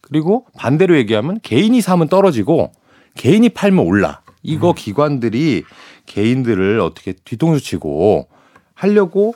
그리고 0.00 0.46
반대로 0.58 0.96
얘기하면 0.96 1.38
개인이 1.42 1.80
사면 1.80 2.08
떨어지고 2.08 2.72
개인이 3.16 3.48
팔면 3.50 3.84
올라. 3.84 4.22
이거 4.42 4.72
기관들이 4.72 5.64
개인들을 6.06 6.80
어떻게 6.80 7.12
뒤통수 7.12 7.62
치고 7.62 8.28
하려고 8.74 9.34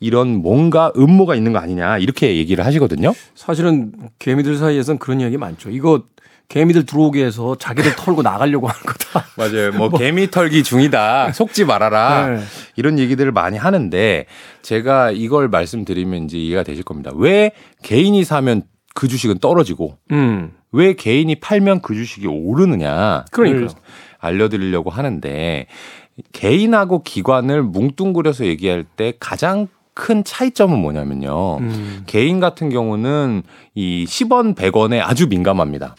이런 0.00 0.42
뭔가 0.42 0.92
음모가 0.96 1.34
있는 1.34 1.52
거 1.52 1.58
아니냐 1.58 1.98
이렇게 1.98 2.36
얘기를 2.36 2.64
하시거든요. 2.64 3.14
사실은 3.34 3.92
개미들 4.18 4.56
사이에선 4.56 4.98
그런 4.98 5.20
이야기 5.20 5.36
많죠. 5.36 5.70
이거 5.70 6.04
개미들 6.48 6.84
들어오게 6.84 7.24
해서 7.24 7.54
자기들 7.54 7.94
털고 7.94 8.22
나가려고 8.22 8.66
하는 8.66 8.80
거다. 8.82 9.24
맞아요. 9.38 9.72
뭐 9.72 9.88
개미 9.90 10.28
털기 10.30 10.64
중이다. 10.64 11.32
속지 11.32 11.64
말아라. 11.64 12.28
네. 12.28 12.40
이런 12.74 12.98
얘기들을 12.98 13.30
많이 13.30 13.56
하는데 13.56 14.26
제가 14.62 15.12
이걸 15.12 15.48
말씀드리면 15.48 16.24
이제 16.24 16.38
이해가 16.38 16.64
되실 16.64 16.82
겁니다. 16.82 17.12
왜 17.14 17.52
개인이 17.82 18.24
사면 18.24 18.62
그 18.94 19.06
주식은 19.06 19.38
떨어지고 19.38 19.98
음. 20.10 20.52
왜 20.72 20.94
개인이 20.94 21.32
팔면 21.36 21.82
그 21.82 21.94
주식이 21.94 22.26
오르느냐. 22.26 23.26
그러니까요. 23.30 23.68
알려드리려고 24.18 24.90
하는데 24.90 25.66
개인하고 26.32 27.02
기관을 27.02 27.62
뭉뚱그려서 27.62 28.46
얘기할 28.46 28.84
때 28.84 29.12
가장 29.20 29.68
큰 29.94 30.24
차이점은 30.24 30.78
뭐냐면요. 30.78 31.58
음. 31.58 32.02
개인 32.06 32.40
같은 32.40 32.70
경우는 32.70 33.42
이 33.74 34.04
10원, 34.08 34.54
100원에 34.54 35.00
아주 35.02 35.26
민감합니다. 35.28 35.94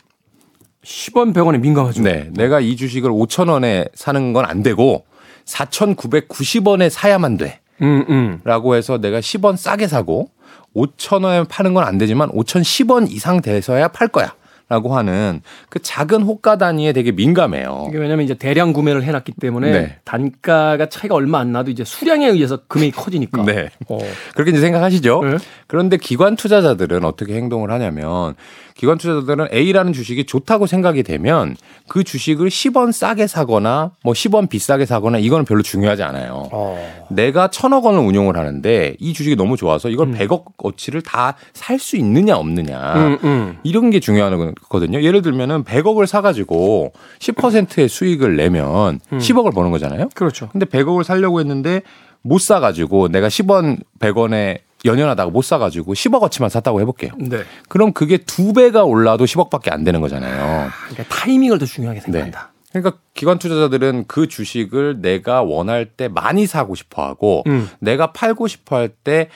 10원 0.84 1.34
100원에 1.34 1.60
민감하죠. 1.60 2.02
네. 2.02 2.30
내가 2.34 2.60
이 2.60 2.76
주식을 2.76 3.12
5천 3.12 3.50
원에 3.50 3.86
사는 3.94 4.34
건 4.34 4.46
안 4.46 4.64
되고 4.64 5.06
4,990원에 5.46 6.90
사야만 6.90 7.38
돼. 7.38 7.60
음, 7.82 8.06
음. 8.10 8.40
라고 8.44 8.76
해서 8.76 8.98
내가 9.00 9.20
10원 9.20 9.58
싸게 9.58 9.88
사고 9.88 10.30
5천 10.76 11.24
원에 11.24 11.44
파는 11.48 11.74
건 11.74 11.84
안 11.84 11.98
되지만 11.98 12.30
5,010원 12.30 13.12
이상 13.12 13.42
돼서야 13.42 13.90
팔 13.90 14.08
거야. 14.08 14.34
라고 14.72 14.96
하는 14.96 15.42
그 15.70 15.80
작은 15.82 16.22
호가 16.22 16.58
단위에 16.58 16.94
되게 16.94 17.12
민감해요. 17.12 17.88
이게 17.90 17.98
왜냐면 17.98 18.24
이제 18.24 18.34
대량 18.36 18.72
구매를 18.72 19.04
해놨기 19.04 19.34
때문에 19.42 19.72
네. 19.72 19.98
단가가 20.06 20.86
차이가 20.88 21.16
얼마 21.16 21.40
안 21.40 21.52
나도 21.52 21.72
이제 21.72 21.84
수량에 21.84 22.28
의해서 22.30 22.60
금액이 22.70 22.92
커지니까. 22.94 23.44
네. 23.46 23.70
어. 23.90 24.00
그렇게 24.34 24.52
이제 24.52 24.62
생각하시죠? 24.62 25.22
네. 25.26 25.38
그런데 25.68 25.98
기관 25.98 26.38
투자자들은 26.38 27.04
어떻게 27.04 27.36
행동을 27.36 27.70
하냐면 27.70 28.36
기관 28.76 28.98
투자자들은 28.98 29.50
A라는 29.54 29.92
주식이 29.92 30.26
좋다고 30.26 30.66
생각이 30.66 31.04
되면 31.04 31.58
그 31.90 32.04
주식을 32.06 32.48
10원 32.48 32.94
싸게 32.94 33.28
사거나 33.28 33.92
뭐 34.04 34.14
10원 34.14 34.50
비싸게 34.50 34.86
사거나 34.86 35.18
이거는 35.18 35.44
별로 35.46 35.62
중요하지 35.62 36.02
않아요. 36.04 36.48
어. 36.52 37.06
내가 37.10 37.50
천억 37.50 37.86
원을 37.86 38.00
운용을 38.00 38.38
하는데 38.38 38.96
이 39.00 39.14
주식이 39.14 39.36
너무 39.36 39.58
좋아서 39.58 39.90
이걸 39.90 40.12
100억 40.12 40.46
어치를 40.58 41.02
다 41.02 41.36
살 41.54 41.80
수 41.82 41.98
있느냐 41.98 42.38
없느냐. 42.38 42.94
음, 42.96 43.18
음. 43.24 43.58
이런 43.64 43.90
게 43.90 44.00
중요한 44.00 44.38
거 44.38 44.52
거든요. 44.70 45.02
예를 45.02 45.22
들면은 45.22 45.64
100억을 45.64 46.06
사가지고 46.06 46.94
10%의 47.20 47.90
수익을 47.90 48.36
내면 48.36 49.00
10억을 49.12 49.54
버는 49.54 49.72
거잖아요. 49.72 50.10
그렇죠. 50.16 50.50
근데 50.52 50.66
100억을 50.66 51.04
살려고 51.04 51.40
했는데 51.40 51.82
못 52.22 52.40
사가지고 52.40 53.10
내가 53.10 53.28
10원 53.28 53.80
100원에 54.00 54.60
연연하다가 54.86 55.30
못 55.30 55.44
사가지고 55.44 55.94
10억 55.94 56.22
어치만 56.24 56.50
샀다고 56.50 56.82
해볼게요. 56.82 57.12
네. 57.18 57.44
그럼 57.70 57.94
그게 57.94 58.18
두 58.18 58.54
배가 58.54 58.84
올라도 58.84 59.26
10억밖에 59.26 59.72
안 59.72 59.84
되는 59.84 60.02
거잖아요. 60.02 60.70
그러니까 60.90 61.16
타이밍을 61.16 61.60
더 61.60 61.66
중요하게 61.66 62.00
생각한다. 62.02 62.52
그러니까 62.72 62.98
기관 63.14 63.38
투자자들은 63.38 64.06
그 64.08 64.28
주식을 64.28 65.02
내가 65.02 65.44
원할 65.44 65.86
때 65.86 66.08
많이 66.08 66.48
사고 66.48 66.74
싶어 66.74 67.04
하고 67.04 67.44
음. 67.48 67.70
내가 67.80 68.14
팔고 68.14 68.48
싶어 68.48 68.78
할 68.78 68.90
때 69.04 69.28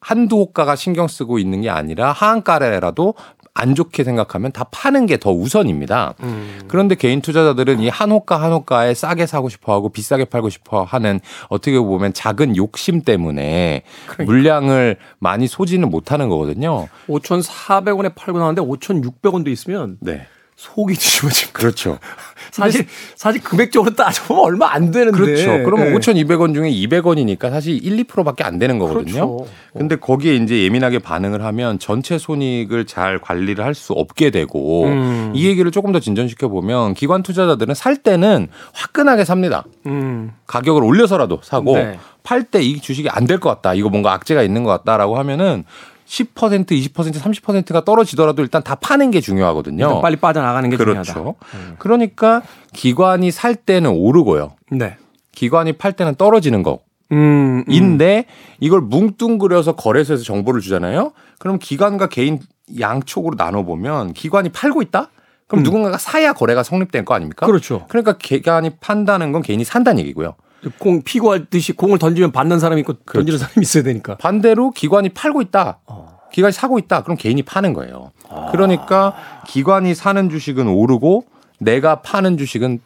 한두 0.00 0.36
호가가 0.36 0.76
신경 0.76 1.08
쓰고 1.08 1.38
있는 1.40 1.60
게 1.62 1.70
아니라 1.70 2.12
하한가래라도 2.12 3.14
안 3.58 3.74
좋게 3.74 4.04
생각하면 4.04 4.52
다 4.52 4.64
파는 4.70 5.06
게 5.06 5.16
더 5.18 5.32
우선입니다. 5.32 6.14
음. 6.22 6.60
그런데 6.68 6.94
개인 6.94 7.20
투자자들은 7.20 7.80
이 7.80 7.88
한 7.88 8.10
호가 8.12 8.40
한 8.40 8.52
호가에 8.52 8.94
싸게 8.94 9.26
사고 9.26 9.48
싶어 9.48 9.72
하고 9.72 9.88
비싸게 9.88 10.26
팔고 10.26 10.48
싶어 10.50 10.84
하는 10.84 11.18
어떻게 11.48 11.78
보면 11.78 12.12
작은 12.12 12.56
욕심 12.56 13.02
때문에 13.02 13.82
그러니까. 14.06 14.24
물량을 14.24 14.96
많이 15.18 15.46
소지는 15.48 15.90
못 15.90 16.12
하는 16.12 16.28
거거든요. 16.28 16.86
5,400원에 17.08 18.14
팔고 18.14 18.38
나왔는데 18.38 18.62
5,600원도 18.62 19.48
있으면 19.48 19.96
네. 20.00 20.26
속이 20.58 20.94
뒤집어집니다. 20.94 21.56
그렇죠. 21.56 21.98
사실 22.50 22.84
사실 23.14 23.40
금액적으로 23.40 23.94
따져보면 23.94 24.44
얼마 24.44 24.72
안 24.72 24.90
되는데. 24.90 25.16
그렇죠. 25.16 25.62
그러면 25.64 25.92
네. 25.92 25.98
5,200원 25.98 26.52
중에 26.52 26.68
200원이니까 26.72 27.48
사실 27.50 27.78
1, 27.80 28.04
2%밖에 28.06 28.42
안 28.42 28.58
되는 28.58 28.76
거거든요. 28.80 29.36
그렇죠. 29.36 29.46
근데 29.72 29.94
거기에 29.94 30.34
이제 30.34 30.64
예민하게 30.64 30.98
반응을 30.98 31.44
하면 31.44 31.78
전체 31.78 32.18
손익을 32.18 32.86
잘 32.86 33.20
관리를 33.20 33.64
할 33.64 33.74
수 33.78 33.92
없게 33.92 34.30
되고 34.30 34.86
음. 34.86 35.30
이 35.36 35.46
얘기를 35.46 35.70
조금 35.70 35.92
더 35.92 36.00
진전시켜 36.00 36.48
보면 36.48 36.94
기관 36.94 37.22
투자자들은 37.22 37.76
살 37.76 37.96
때는 37.98 38.48
화끈하게 38.72 39.24
삽니다. 39.24 39.62
음. 39.86 40.32
가격을 40.48 40.82
올려서라도 40.82 41.38
사고 41.44 41.76
네. 41.76 42.00
팔때 42.24 42.60
이 42.60 42.80
주식이 42.80 43.08
안 43.10 43.26
될 43.26 43.38
것 43.38 43.48
같다. 43.50 43.74
이거 43.74 43.88
뭔가 43.90 44.12
악재가 44.14 44.42
있는 44.42 44.64
것 44.64 44.70
같다라고 44.70 45.16
하면은 45.18 45.62
10% 46.08 46.70
20% 46.70 46.92
30%가 46.92 47.84
떨어지더라도 47.84 48.42
일단 48.42 48.62
다 48.62 48.74
파는 48.74 49.10
게 49.10 49.20
중요하거든요. 49.20 50.00
빨리 50.00 50.16
빠져나가는 50.16 50.68
게 50.70 50.76
그렇죠. 50.76 51.02
중요하다. 51.02 51.38
음. 51.54 51.76
그러니까 51.78 52.42
기관이 52.72 53.30
살 53.30 53.54
때는 53.54 53.90
오르고요. 53.90 54.54
네. 54.72 54.96
기관이 55.32 55.74
팔 55.74 55.92
때는 55.92 56.14
떨어지는 56.14 56.62
거. 56.62 56.80
음, 57.12 57.58
음. 57.58 57.64
인데 57.68 58.24
이걸 58.58 58.80
뭉뚱그려서 58.80 59.76
거래소에서 59.76 60.24
정보를 60.24 60.62
주잖아요. 60.62 61.12
그럼 61.38 61.58
기관과 61.58 62.08
개인 62.08 62.40
양쪽으로 62.80 63.36
나눠 63.36 63.62
보면 63.64 64.14
기관이 64.14 64.48
팔고 64.48 64.82
있다? 64.82 65.10
그럼 65.46 65.60
음. 65.60 65.64
누군가가 65.64 65.98
사야 65.98 66.32
거래가 66.32 66.62
성립된 66.62 67.04
거 67.04 67.14
아닙니까? 67.14 67.46
그렇죠. 67.46 67.84
그러니까 67.88 68.16
기관이 68.16 68.70
판다는 68.80 69.32
건 69.32 69.42
개인이 69.42 69.62
산다는 69.62 70.00
얘기고요. 70.00 70.34
공 70.78 71.02
피고하듯이 71.02 71.72
공을 71.72 71.98
던지면 71.98 72.32
받는 72.32 72.58
사람이 72.58 72.80
있고 72.80 72.94
그렇죠. 73.04 73.18
던지는 73.20 73.38
사람이 73.38 73.62
있어야 73.62 73.82
되니까. 73.84 74.16
반대로 74.16 74.70
기관이 74.70 75.10
팔고 75.10 75.42
있다. 75.42 75.78
어. 75.86 76.18
기관이 76.32 76.52
사고 76.52 76.78
있다. 76.78 77.02
그럼 77.02 77.16
개인이 77.16 77.40
파는 77.42 77.72
거예요. 77.72 78.10
그러니까 78.52 79.14
기관이 79.46 79.94
사는 79.94 80.28
주식은 80.28 80.68
오르고 80.68 81.24
내가 81.58 82.02
파는 82.02 82.36
주식은 82.36 82.80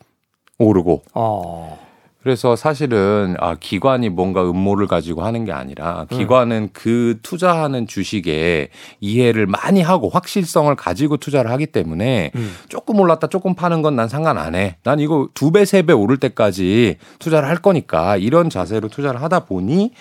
오르고 0.59 1.03
어. 1.15 1.79
그래서 2.23 2.55
사실은 2.55 3.35
아 3.41 3.57
기관이 3.57 4.09
뭔가 4.09 4.43
음모를 4.49 4.87
가지고 4.87 5.23
하는 5.25 5.45
게 5.45 5.51
아니라 5.53 6.07
기관은 6.09 6.71
그 6.73 7.19
투자하는 7.23 7.89
주식에 7.89 8.69
이해를 9.01 9.47
많이 9.47 9.83
하고 9.83 10.09
확실성을 10.09 10.73
가지고 10.77 11.17
투자를 11.17 11.51
하기 11.51 11.67
때문에 11.67 12.31
음. 12.37 12.57
조금 12.69 13.01
올랐다 13.01 13.27
조금 13.27 13.55
파는 13.55 13.83
건 13.83 13.97
난 13.97 14.09
상관 14.09 14.39
안 14.39 14.55
해. 14.55 14.77
난 14.85 15.01
이거 15.01 15.29
두 15.35 15.51
배 15.51 15.63
세 15.63 15.83
배 15.83 15.93
오를 15.93 16.17
때까지 16.17 16.99
투자를 17.19 17.49
할 17.49 17.57
거니까 17.57 18.17
이런 18.17 18.49
자세로 18.51 18.89
투자를 18.89 19.21
하다 19.21 19.41
보니 19.47 19.93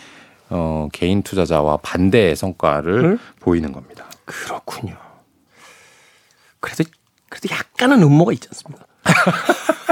어 0.50 0.90
개인 0.94 1.24
투자자와 1.24 1.78
반대의 1.78 2.36
성과를 2.36 3.04
음? 3.06 3.20
보이는 3.40 3.72
겁니다. 3.72 4.06
그렇군요. 4.26 4.96
그래도 6.60 6.84
그래도 7.30 7.50
약간은 7.56 8.04
음모가 8.04 8.32
있지 8.34 8.48
않습니까? 8.52 8.86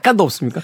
약간 0.00 0.16
더 0.16 0.24
없습니까? 0.24 0.60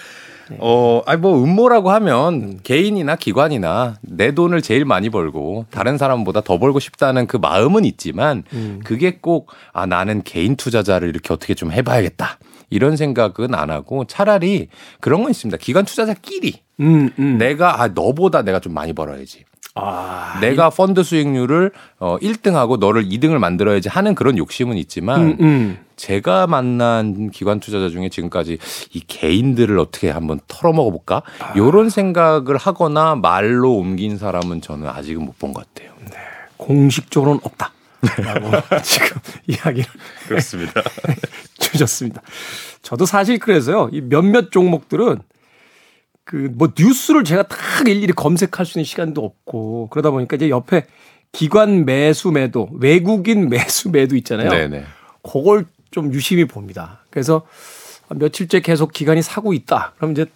어, 0.58 1.02
아니 1.06 1.20
뭐 1.20 1.42
음모라고 1.42 1.90
하면 1.90 2.60
개인이나 2.62 3.16
기관이나 3.16 3.96
내 4.00 4.32
돈을 4.32 4.62
제일 4.62 4.84
많이 4.84 5.10
벌고 5.10 5.66
다른 5.70 5.98
사람보다 5.98 6.40
더 6.42 6.58
벌고 6.58 6.78
싶다는 6.78 7.26
그 7.26 7.36
마음은 7.36 7.84
있지만 7.84 8.44
음. 8.52 8.80
그게 8.84 9.18
꼭 9.20 9.50
아 9.72 9.86
나는 9.86 10.22
개인 10.22 10.54
투자자를 10.56 11.08
이렇게 11.08 11.34
어떻게 11.34 11.54
좀 11.54 11.72
해봐야겠다 11.72 12.38
이런 12.70 12.96
생각은 12.96 13.54
안 13.54 13.70
하고 13.70 14.04
차라리 14.06 14.68
그런 15.00 15.22
건 15.22 15.30
있습니다. 15.32 15.58
기관 15.58 15.84
투자자끼리 15.84 16.60
음, 16.80 17.10
음. 17.18 17.38
내가 17.38 17.82
아 17.82 17.88
너보다 17.88 18.42
내가 18.42 18.60
좀 18.60 18.72
많이 18.72 18.92
벌어야지. 18.92 19.44
아, 19.74 20.38
내가 20.40 20.70
펀드 20.70 21.02
수익률을 21.02 21.72
어 21.98 22.16
1등하고 22.18 22.78
너를 22.78 23.04
2등을 23.04 23.38
만들어야지 23.38 23.88
하는 23.90 24.14
그런 24.14 24.38
욕심은 24.38 24.76
있지만 24.78 25.20
음, 25.20 25.36
음. 25.40 25.78
제가 25.96 26.46
만난 26.46 27.30
기관 27.30 27.58
투자자 27.60 27.88
중에 27.88 28.08
지금까지 28.10 28.58
이 28.92 29.00
개인들을 29.06 29.78
어떻게 29.78 30.10
한번 30.10 30.40
털어먹어 30.46 30.90
볼까? 30.90 31.22
요런 31.56 31.88
생각을 31.90 32.56
하거나 32.58 33.14
말로 33.14 33.74
옮긴 33.76 34.18
사람은 34.18 34.60
저는 34.60 34.88
아직은 34.88 35.24
못 35.24 35.38
본 35.38 35.52
것 35.54 35.66
같아요. 35.74 35.92
공식적으로는 36.58 37.40
없다. 37.42 37.72
라고 38.18 38.50
지금 38.84 39.16
이야기를 39.46 39.88
그렇습니다. 40.28 40.82
주셨습니다. 41.58 42.22
저도 42.82 43.04
사실 43.06 43.38
그래서요. 43.38 43.88
이 43.92 44.00
몇몇 44.00 44.50
종목들은 44.52 45.18
그 46.24 46.50
뭐 46.56 46.72
뉴스를 46.76 47.24
제가 47.24 47.44
딱 47.44 47.58
일일이 47.86 48.12
검색할 48.12 48.66
수 48.66 48.78
있는 48.78 48.84
시간도 48.84 49.24
없고 49.24 49.88
그러다 49.90 50.10
보니까 50.10 50.36
이제 50.36 50.50
옆에 50.50 50.86
기관 51.32 51.84
매수 51.84 52.30
매도, 52.32 52.68
외국인 52.80 53.48
매수 53.48 53.90
매도 53.90 54.16
있잖아요. 54.16 54.50
네네. 54.50 54.84
그걸 55.22 55.66
좀 55.96 56.12
유심히 56.12 56.44
봅니다. 56.44 57.00
그래서 57.08 57.46
며칠째 58.10 58.60
계속 58.60 58.92
기관이 58.92 59.22
사고 59.22 59.54
있다. 59.54 59.94
그럼 59.96 60.12
이제 60.12 60.26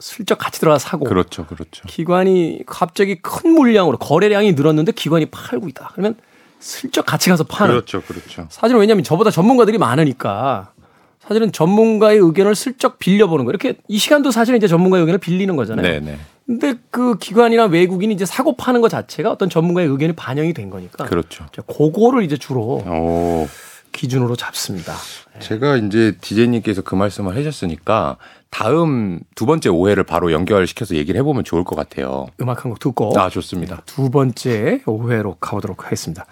슬쩍 0.00 0.38
같이 0.38 0.58
들어가 0.58 0.78
사고 0.78 1.04
그렇죠, 1.04 1.44
그렇죠. 1.44 1.82
기관이 1.86 2.62
갑자기 2.66 3.20
큰 3.20 3.50
물량으로 3.50 3.98
거래량이 3.98 4.52
늘었는데 4.54 4.92
기관이 4.92 5.26
팔고 5.26 5.68
있다. 5.68 5.90
그러면 5.92 6.16
슬쩍 6.60 7.04
같이 7.04 7.28
가서 7.28 7.44
파는 7.44 7.74
그렇죠, 7.74 8.00
그렇죠. 8.00 8.46
사실은 8.48 8.80
왜냐하면 8.80 9.04
저보다 9.04 9.30
전문가들이 9.30 9.76
많으니까 9.76 10.72
사실은 11.20 11.52
전문가의 11.52 12.18
의견을 12.18 12.54
슬쩍 12.54 12.98
빌려보는 12.98 13.44
거 13.44 13.50
이렇게 13.50 13.76
이 13.88 13.98
시간도 13.98 14.30
사실은 14.30 14.56
이제 14.56 14.66
전문가의 14.66 15.02
의견을 15.02 15.18
빌리는 15.18 15.54
거잖아요. 15.56 15.86
네네. 15.86 16.18
근데 16.46 16.74
그 16.90 17.18
기관이나 17.18 17.66
외국인이 17.66 18.14
이제 18.14 18.24
사고 18.24 18.56
파는 18.56 18.80
것 18.80 18.88
자체가 18.88 19.30
어떤 19.30 19.50
전문가의 19.50 19.88
의견이 19.88 20.14
반영이 20.14 20.54
된 20.54 20.70
거니까 20.70 21.04
그렇죠. 21.04 21.46
그거를 21.66 22.24
이제 22.24 22.38
주로 22.38 22.82
오, 22.84 23.46
기준으로 23.92 24.36
잡습니다. 24.36 24.94
제가 25.38 25.76
이제 25.76 26.16
디제이님께서 26.20 26.82
그 26.82 26.94
말씀을 26.94 27.36
해주셨으니까 27.36 28.16
다음 28.50 29.20
두 29.34 29.46
번째 29.46 29.68
오해를 29.68 30.04
바로 30.04 30.32
연결시켜서 30.32 30.94
얘기를 30.96 31.18
해보면 31.20 31.44
좋을 31.44 31.64
것 31.64 31.76
같아요. 31.76 32.26
음악 32.40 32.64
한 32.64 32.70
곡 32.72 32.78
듣고 32.80 33.18
아, 33.20 33.28
좋습니다. 33.28 33.82
두 33.86 34.10
번째 34.10 34.80
오해로 34.86 35.36
가보도록 35.40 35.84
하겠습니다. 35.84 36.26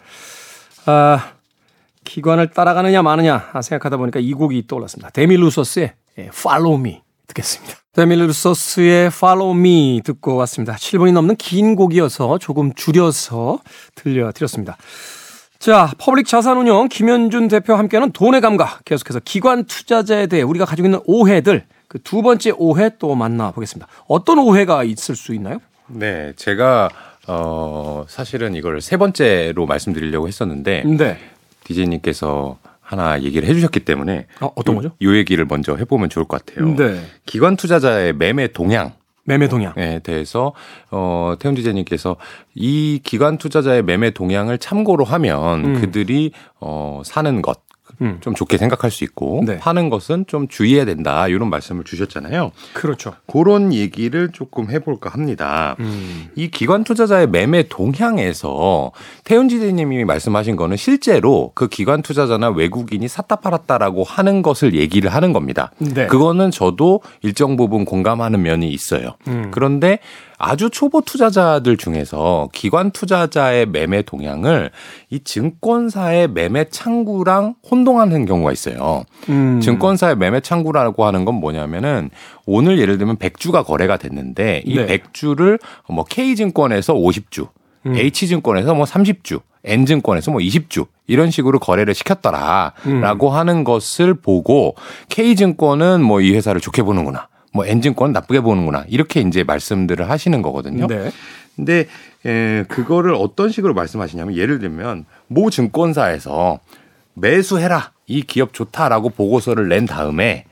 아, 0.87 1.33
기관을 2.05 2.51
따라가느냐 2.51 3.03
마느냐 3.03 3.51
생각하다 3.63 3.97
보니까 3.99 4.21
이 4.21 4.33
곡이 4.33 4.67
떠올랐습니다. 4.67 5.11
데미스 5.11 5.47
루소스의 5.47 5.93
예, 6.19 6.23
Follow 6.25 6.79
Me 6.81 7.03
듣겠습니다. 7.29 7.75
데미스 7.93 8.43
루소스의 8.43 9.07
Follow 9.09 9.57
Me 9.57 10.01
듣고 10.05 10.37
왔습니다. 10.37 10.75
7분이 10.77 11.13
넘는 11.13 11.37
긴 11.37 11.77
곡이어서 11.77 12.39
조금 12.39 12.73
줄여서 12.75 13.61
들려드렸습니다. 13.95 14.77
자, 15.61 15.93
퍼블릭 15.99 16.27
자산 16.27 16.57
운용 16.57 16.89
김현준 16.89 17.49
대표와 17.49 17.79
함께하는 17.79 18.13
돈의 18.13 18.41
감각 18.41 18.83
계속해서 18.87 19.21
기관 19.23 19.65
투자자에 19.65 20.27
대해 20.27 20.43
우리가 20.43 20.65
가지고 20.65 20.89
있는 20.89 21.01
오해들 21.05 21.65
그 21.87 21.99
두 22.03 22.23
번째 22.23 22.53
오해 22.57 22.89
또 22.99 23.15
만나보겠습니다. 23.15 23.87
어떤 24.09 24.39
오해가 24.39 24.85
있을 24.85 25.15
수 25.17 25.35
있나요? 25.35 25.59
네, 25.89 26.33
제가 26.37 26.89
어 27.29 28.05
사실은 28.09 28.55
이걸 28.55 28.81
세 28.81 28.97
번째로 28.97 29.67
말씀드리려고 29.67 30.27
했었는데 30.29 30.85
네. 30.87 31.19
디제이님께서 31.65 32.59
하나 32.81 33.21
얘기를 33.23 33.47
해주셨기 33.49 33.81
때문에 33.81 34.27
어, 34.41 34.51
어떤 34.55 34.77
요- 34.77 34.81
거죠? 34.81 34.93
요 35.03 35.15
얘기를 35.17 35.45
먼저 35.45 35.77
해보면 35.77 36.09
좋을 36.09 36.25
것 36.27 36.43
같아요. 36.45 36.75
네. 36.75 37.01
기관 37.27 37.57
투자자의 37.57 38.15
매매 38.15 38.47
동향 38.49 38.93
매매 39.25 39.49
동향. 39.49 39.73
에 39.77 40.01
대해서 40.01 40.53
어 40.91 41.35
태훈 41.39 41.55
디제이님께서 41.55 42.17
이 42.55 43.01
기관 43.03 43.39
투자자의 43.39 43.83
매매 43.83 44.11
동향을 44.11 44.59
참고로 44.59 45.05
하면 45.05 45.65
음. 45.65 45.81
그들이 45.81 46.33
어 46.61 47.03
사는 47.05 47.43
것 47.43 47.61
음. 48.01 48.19
좀 48.21 48.35
좋게 48.35 48.59
생각할 48.59 48.91
수 48.91 49.05
있고 49.05 49.43
네. 49.47 49.59
파는 49.59 49.91
것은 49.91 50.25
좀 50.27 50.49
주의해야 50.49 50.85
된다 50.85 51.29
이런 51.29 51.51
말씀을 51.51 51.85
주셨잖아요. 51.85 52.53
그렇죠. 52.73 53.15
그런 53.27 53.73
얘기를 53.73 54.31
조금 54.33 54.71
해볼까 54.71 55.11
합니다. 55.11 55.77
음. 55.81 56.29
이 56.35 56.51
기관 56.51 56.85
투자자의 56.85 57.29
매매 57.29 57.65
동향에서 57.69 58.93
태훈 59.25 59.49
지대님이 59.49 60.05
말씀하신 60.05 60.57
거는 60.57 60.77
실제로 60.77 61.53
그 61.55 61.69
기관 61.69 62.03
투자자나 62.03 62.51
외국인이 62.51 63.07
샀다 63.07 63.37
팔았다라고 63.37 64.05
하는 64.05 64.43
것을 64.43 64.75
얘기를 64.75 65.13
하는 65.13 65.33
겁니다. 65.33 65.73
네. 65.79 66.07
그거는 66.07 66.51
저도 66.51 67.03
일정 67.23 67.57
부분 67.57 67.85
공감하는 67.85 68.43
면이 68.43 68.71
있어요. 68.71 69.17
음. 69.29 69.51
그런데 69.51 69.99
아주 70.43 70.71
초보 70.71 71.03
투자자들 71.03 71.77
중에서 71.77 72.49
기관 72.55 72.91
투자자의 72.93 73.67
매매 73.67 74.01
동향을 74.01 74.71
이 75.11 75.21
증권사의 75.21 76.29
매매 76.29 76.65
창구랑 76.65 77.57
혼동하는 77.71 78.25
경우가 78.25 78.51
있어요. 78.51 79.05
음. 79.29 79.61
증권사의 79.61 80.17
매매 80.17 80.41
창구라고 80.41 81.05
하는 81.05 81.27
건 81.27 81.35
뭐냐면은 81.35 82.09
오늘 82.47 82.79
예를 82.79 82.97
들면 82.97 83.19
100주가 83.19 83.67
거래가 83.67 83.99
됐는데 83.99 84.63
이 84.65 84.77
네. 84.77 84.87
100주를 84.87 85.61
뭐 85.91 86.05
K증권에서 86.05 86.95
50주, 86.95 87.49
음. 87.85 87.95
H증권에서 87.95 88.75
뭐 88.75 88.87
30주, 88.87 89.43
N증권에서 89.63 90.31
뭐 90.31 90.41
20주 90.41 90.87
이런 91.07 91.31
식으로 91.31 91.59
거래를 91.59 91.95
시켰더라라고 91.95 93.29
음. 93.29 93.35
하는 93.35 93.63
것을 93.65 94.15
보고 94.15 94.75
K증권은 95.11 96.03
뭐 96.03 96.23
이 96.23 96.33
회사를 96.33 96.63
좋게 96.63 96.83
보는구나. 96.83 97.29
뭐 97.53 97.67
N증권은 97.67 98.13
나쁘게 98.13 98.41
보는구나. 98.41 98.85
이렇게 98.89 99.21
이제 99.21 99.43
말씀들을 99.43 100.09
하시는 100.09 100.43
거거든요. 100.43 100.87
네. 100.87 101.11
근데 101.57 101.87
에, 102.25 102.65
그거를 102.69 103.15
어떤 103.15 103.51
식으로 103.51 103.75
말씀하시냐면 103.75 104.37
예를 104.37 104.59
들면 104.59 105.05
모 105.27 105.51
증권사에서 105.51 106.61
매수해라 107.15 107.93
이 108.07 108.23
기업 108.23 108.53
좋다라고 108.55 109.11
보고서를 109.11 109.69
낸 109.69 109.87
다음에 109.87 110.45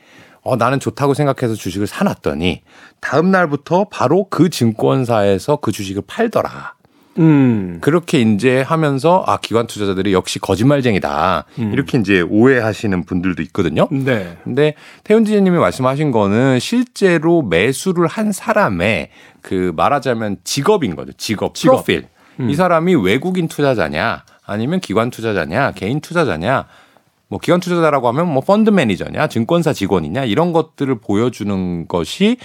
어 0.42 0.56
나는 0.56 0.80
좋다고 0.80 1.14
생각해서 1.14 1.54
주식을 1.54 1.87
사놨더니 1.87 2.62
다음 3.00 3.30
날부터 3.30 3.87
바로 3.90 4.26
그 4.28 4.50
증권사에서 4.50 5.56
그 5.56 5.72
주식을 5.72 6.02
팔더라. 6.06 6.77
음. 7.18 7.78
그렇게 7.81 8.20
이제 8.20 8.61
하면서 8.61 9.24
아 9.26 9.38
기관 9.38 9.66
투자자들이 9.66 10.12
역시 10.12 10.38
거짓말쟁이다 10.38 11.44
음. 11.59 11.72
이렇게 11.72 11.98
이제 11.98 12.20
오해하시는 12.20 13.04
분들도 13.04 13.42
있거든요. 13.44 13.88
네. 13.90 14.37
근데 14.44 14.74
태훈 15.04 15.24
지님이 15.24 15.59
말씀하신 15.59 16.11
거는 16.11 16.61
실제로 16.61 17.42
매수를 17.42 18.07
한 18.07 18.33
사람의 18.33 19.11
그 19.42 19.72
말하자면 19.76 20.38
직업인 20.44 20.96
거죠. 20.96 21.12
직업, 21.12 21.54
직업. 21.54 21.85
프로필. 21.85 22.09
음. 22.40 22.50
이 22.50 22.54
사람이 22.54 22.94
외국인 22.94 23.48
투자자냐 23.48 24.24
아니면 24.46 24.81
기관 24.81 25.11
투자자냐 25.11 25.72
개인 25.72 26.00
투자자냐 26.00 26.66
뭐 27.28 27.38
기관 27.38 27.61
투자자라고 27.61 28.09
하면 28.09 28.26
뭐 28.33 28.42
펀드 28.42 28.70
매니저냐 28.70 29.28
증권사 29.28 29.72
직원이냐 29.72 30.24
이런 30.24 30.52
것들을 30.52 31.00
보여주는 31.00 31.87
것이 31.87 32.38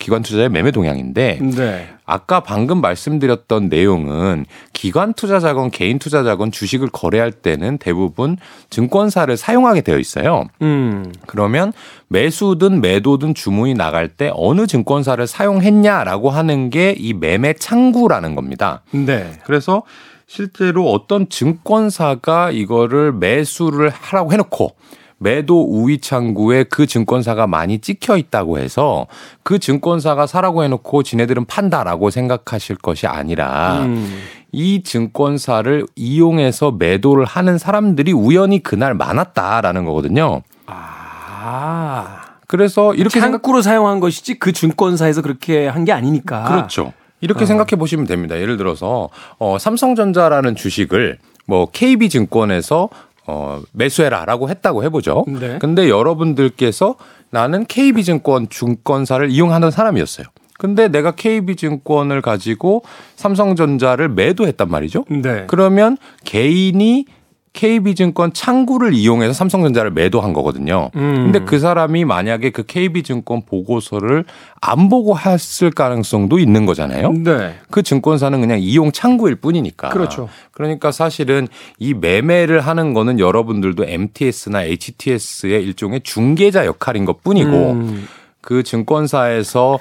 기관 0.00 0.22
투자자의 0.22 0.48
매매 0.48 0.72
동향인데 0.72 1.38
네. 1.56 1.88
아까 2.04 2.40
방금 2.40 2.80
말씀드렸던 2.80 3.68
내용은 3.68 4.44
기관 4.72 5.12
투자자건 5.12 5.70
개인 5.70 6.00
투자자건 6.00 6.50
주식을 6.50 6.88
거래할 6.88 7.30
때는 7.30 7.78
대부분 7.78 8.36
증권사를 8.70 9.36
사용하게 9.36 9.82
되어 9.82 9.98
있어요. 9.98 10.46
음. 10.62 11.12
그러면 11.26 11.72
매수든 12.08 12.80
매도든 12.80 13.34
주문이 13.34 13.74
나갈 13.74 14.08
때 14.08 14.32
어느 14.34 14.66
증권사를 14.66 15.24
사용했냐라고 15.28 16.30
하는 16.30 16.70
게 16.70 16.80
이 16.98 17.12
매매 17.12 17.52
창구라는 17.52 18.34
겁니다. 18.34 18.82
네. 18.92 19.32
그래서 19.44 19.82
실제로 20.26 20.90
어떤 20.90 21.28
증권사가 21.28 22.50
이거를 22.50 23.12
매수를 23.12 23.90
하라고 23.90 24.32
해놓고 24.32 24.76
매도 25.22 25.62
우위 25.62 26.00
창구에 26.00 26.64
그 26.64 26.86
증권사가 26.86 27.46
많이 27.46 27.78
찍혀 27.78 28.16
있다고 28.16 28.58
해서 28.58 29.06
그 29.42 29.58
증권사가 29.58 30.26
사라고 30.26 30.64
해놓고 30.64 31.02
지네들은 31.02 31.44
판다라고 31.44 32.08
생각하실 32.08 32.76
것이 32.76 33.06
아니라 33.06 33.80
음. 33.82 34.18
이 34.50 34.82
증권사를 34.82 35.86
이용해서 35.94 36.70
매도를 36.72 37.26
하는 37.26 37.58
사람들이 37.58 38.12
우연히 38.12 38.62
그날 38.62 38.94
많았다라는 38.94 39.84
거거든요. 39.84 40.40
아. 40.66 42.22
그래서 42.46 42.94
이렇게 42.94 43.20
생각 43.20 43.42
창구로 43.42 43.62
사용한 43.62 44.00
것이지 44.00 44.38
그 44.38 44.52
증권사에서 44.52 45.22
그렇게 45.22 45.68
한 45.68 45.84
게 45.84 45.92
아니니까. 45.92 46.44
그렇죠. 46.44 46.92
이렇게 47.20 47.44
어. 47.44 47.46
생각해 47.46 47.76
보시면 47.78 48.06
됩니다. 48.06 48.40
예를 48.40 48.56
들어서 48.56 49.10
어 49.38 49.58
삼성전자라는 49.58 50.56
주식을 50.56 51.18
뭐 51.46 51.66
KB증권에서 51.70 52.88
어 53.30 53.62
매수해라라고 53.72 54.50
했다고 54.50 54.82
해보죠. 54.84 55.24
네. 55.28 55.58
근데 55.60 55.88
여러분들께서 55.88 56.96
나는 57.30 57.64
KB증권 57.64 58.48
증권사를 58.48 59.30
이용하는 59.30 59.70
사람이었어요. 59.70 60.26
근데 60.58 60.88
내가 60.88 61.12
KB증권을 61.12 62.20
가지고 62.22 62.82
삼성전자를 63.16 64.08
매도했단 64.08 64.68
말이죠. 64.68 65.04
네. 65.08 65.44
그러면 65.46 65.96
개인이 66.24 67.06
KB증권 67.52 68.32
창구를 68.32 68.94
이용해서 68.94 69.32
삼성전자를 69.32 69.90
매도한 69.90 70.32
거거든요. 70.32 70.90
음. 70.94 71.14
근데 71.24 71.40
그 71.40 71.58
사람이 71.58 72.04
만약에 72.04 72.50
그 72.50 72.62
KB증권 72.62 73.42
보고서를 73.44 74.24
안 74.60 74.88
보고 74.88 75.18
했을 75.18 75.70
가능성도 75.70 76.38
있는 76.38 76.64
거잖아요. 76.64 77.12
네. 77.12 77.54
그 77.70 77.82
증권사는 77.82 78.40
그냥 78.40 78.60
이용 78.60 78.92
창구일 78.92 79.36
뿐이니까. 79.36 79.88
그렇죠. 79.88 80.28
그러니까 80.52 80.92
사실은 80.92 81.48
이 81.78 81.92
매매를 81.92 82.60
하는 82.60 82.94
거는 82.94 83.18
여러분들도 83.18 83.84
MTS나 83.84 84.62
HTS의 84.62 85.62
일종의 85.64 86.02
중개자 86.04 86.66
역할인 86.66 87.04
것 87.04 87.22
뿐이고 87.22 87.72
음. 87.72 88.08
그 88.40 88.62
증권사에서 88.62 89.74
어, 89.74 89.78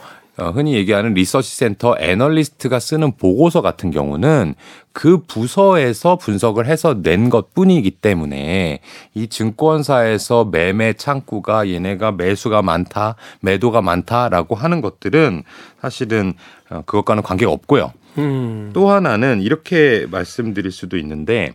흔히 0.48 0.74
얘기하는 0.74 1.14
리서치 1.14 1.56
센터 1.56 1.96
애널리스트가 2.00 2.80
쓰는 2.80 3.16
보고서 3.18 3.62
같은 3.62 3.92
경우는 3.92 4.56
그 4.92 5.20
부서에서 5.28 6.18
분석을 6.18 6.66
해서 6.66 6.96
낸 7.02 7.30
것 7.30 7.54
뿐이기 7.54 7.92
때문에 7.92 8.80
이 9.14 9.28
증권사에서 9.28 10.46
매매 10.46 10.94
창구가 10.94 11.70
얘네가 11.70 12.14
매수가 12.14 12.62
많다, 12.62 13.16
매도가 13.42 13.82
많다라고 13.82 14.56
하는 14.56 14.82
것들은 14.82 15.44
사실은 15.82 16.34
어, 16.70 16.82
그것과는 16.86 17.24
관계가 17.24 17.52
없고요. 17.52 17.94
음. 18.18 18.72
또 18.74 18.90
하나는 18.90 19.42
이렇게 19.42 20.08
말씀드릴 20.10 20.72
수도 20.72 20.98
있는데 20.98 21.54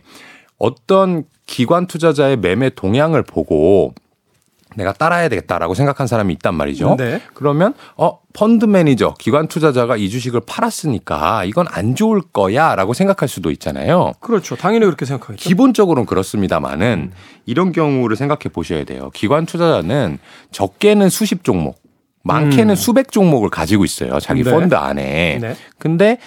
어떤 0.57 1.25
기관 1.45 1.87
투자자의 1.87 2.37
매매 2.37 2.69
동향을 2.69 3.23
보고 3.23 3.93
내가 4.75 4.93
따라야 4.93 5.29
되겠다라고 5.29 5.73
생각한 5.73 6.07
사람이 6.07 6.33
있단 6.33 6.55
말이죠. 6.55 6.95
네. 6.97 7.21
그러면 7.33 7.73
어 7.97 8.19
펀드 8.33 8.65
매니저, 8.65 9.15
기관 9.17 9.47
투자자가 9.47 9.95
이 9.95 10.09
주식을 10.09 10.41
팔았으니까 10.45 11.45
이건 11.45 11.67
안 11.69 11.95
좋을 11.95 12.21
거야라고 12.21 12.93
생각할 12.93 13.27
수도 13.29 13.51
있잖아요. 13.51 14.13
그렇죠. 14.19 14.55
당연히 14.55 14.85
그렇게 14.85 15.05
생각하겠죠. 15.05 15.47
기본적으로는 15.47 16.05
그렇습니다만은 16.05 17.11
이런 17.45 17.71
경우를 17.71 18.15
생각해 18.17 18.51
보셔야 18.51 18.83
돼요. 18.83 19.09
기관 19.13 19.45
투자자는 19.45 20.19
적게는 20.51 21.09
수십 21.09 21.43
종목, 21.43 21.81
많게는 22.23 22.73
음. 22.73 22.75
수백 22.75 23.11
종목을 23.11 23.49
가지고 23.49 23.85
있어요. 23.85 24.19
자기 24.19 24.43
네. 24.43 24.51
펀드 24.51 24.75
안에. 24.75 25.39
네. 25.39 25.55
근데 25.77 26.17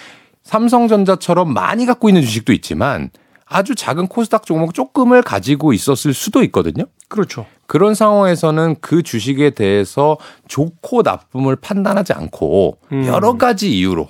삼성전자처럼 0.43 1.53
많이 1.53 1.85
갖고 1.85 2.09
있는 2.09 2.23
주식도 2.23 2.53
있지만 2.53 3.11
아주 3.45 3.75
작은 3.75 4.07
코스닥 4.07 4.45
종목 4.45 4.73
조금을 4.73 5.21
가지고 5.21 5.73
있었을 5.73 6.13
수도 6.13 6.43
있거든요. 6.43 6.85
그렇죠. 7.07 7.45
그런 7.69 7.93
상황에서는 7.93 8.77
그 8.81 9.03
주식에 9.03 9.51
대해서 9.51 10.17
좋고 10.47 11.03
나쁨을 11.03 11.55
판단하지 11.55 12.13
않고 12.13 12.79
음. 12.91 13.05
여러 13.05 13.37
가지 13.37 13.71
이유로 13.77 14.07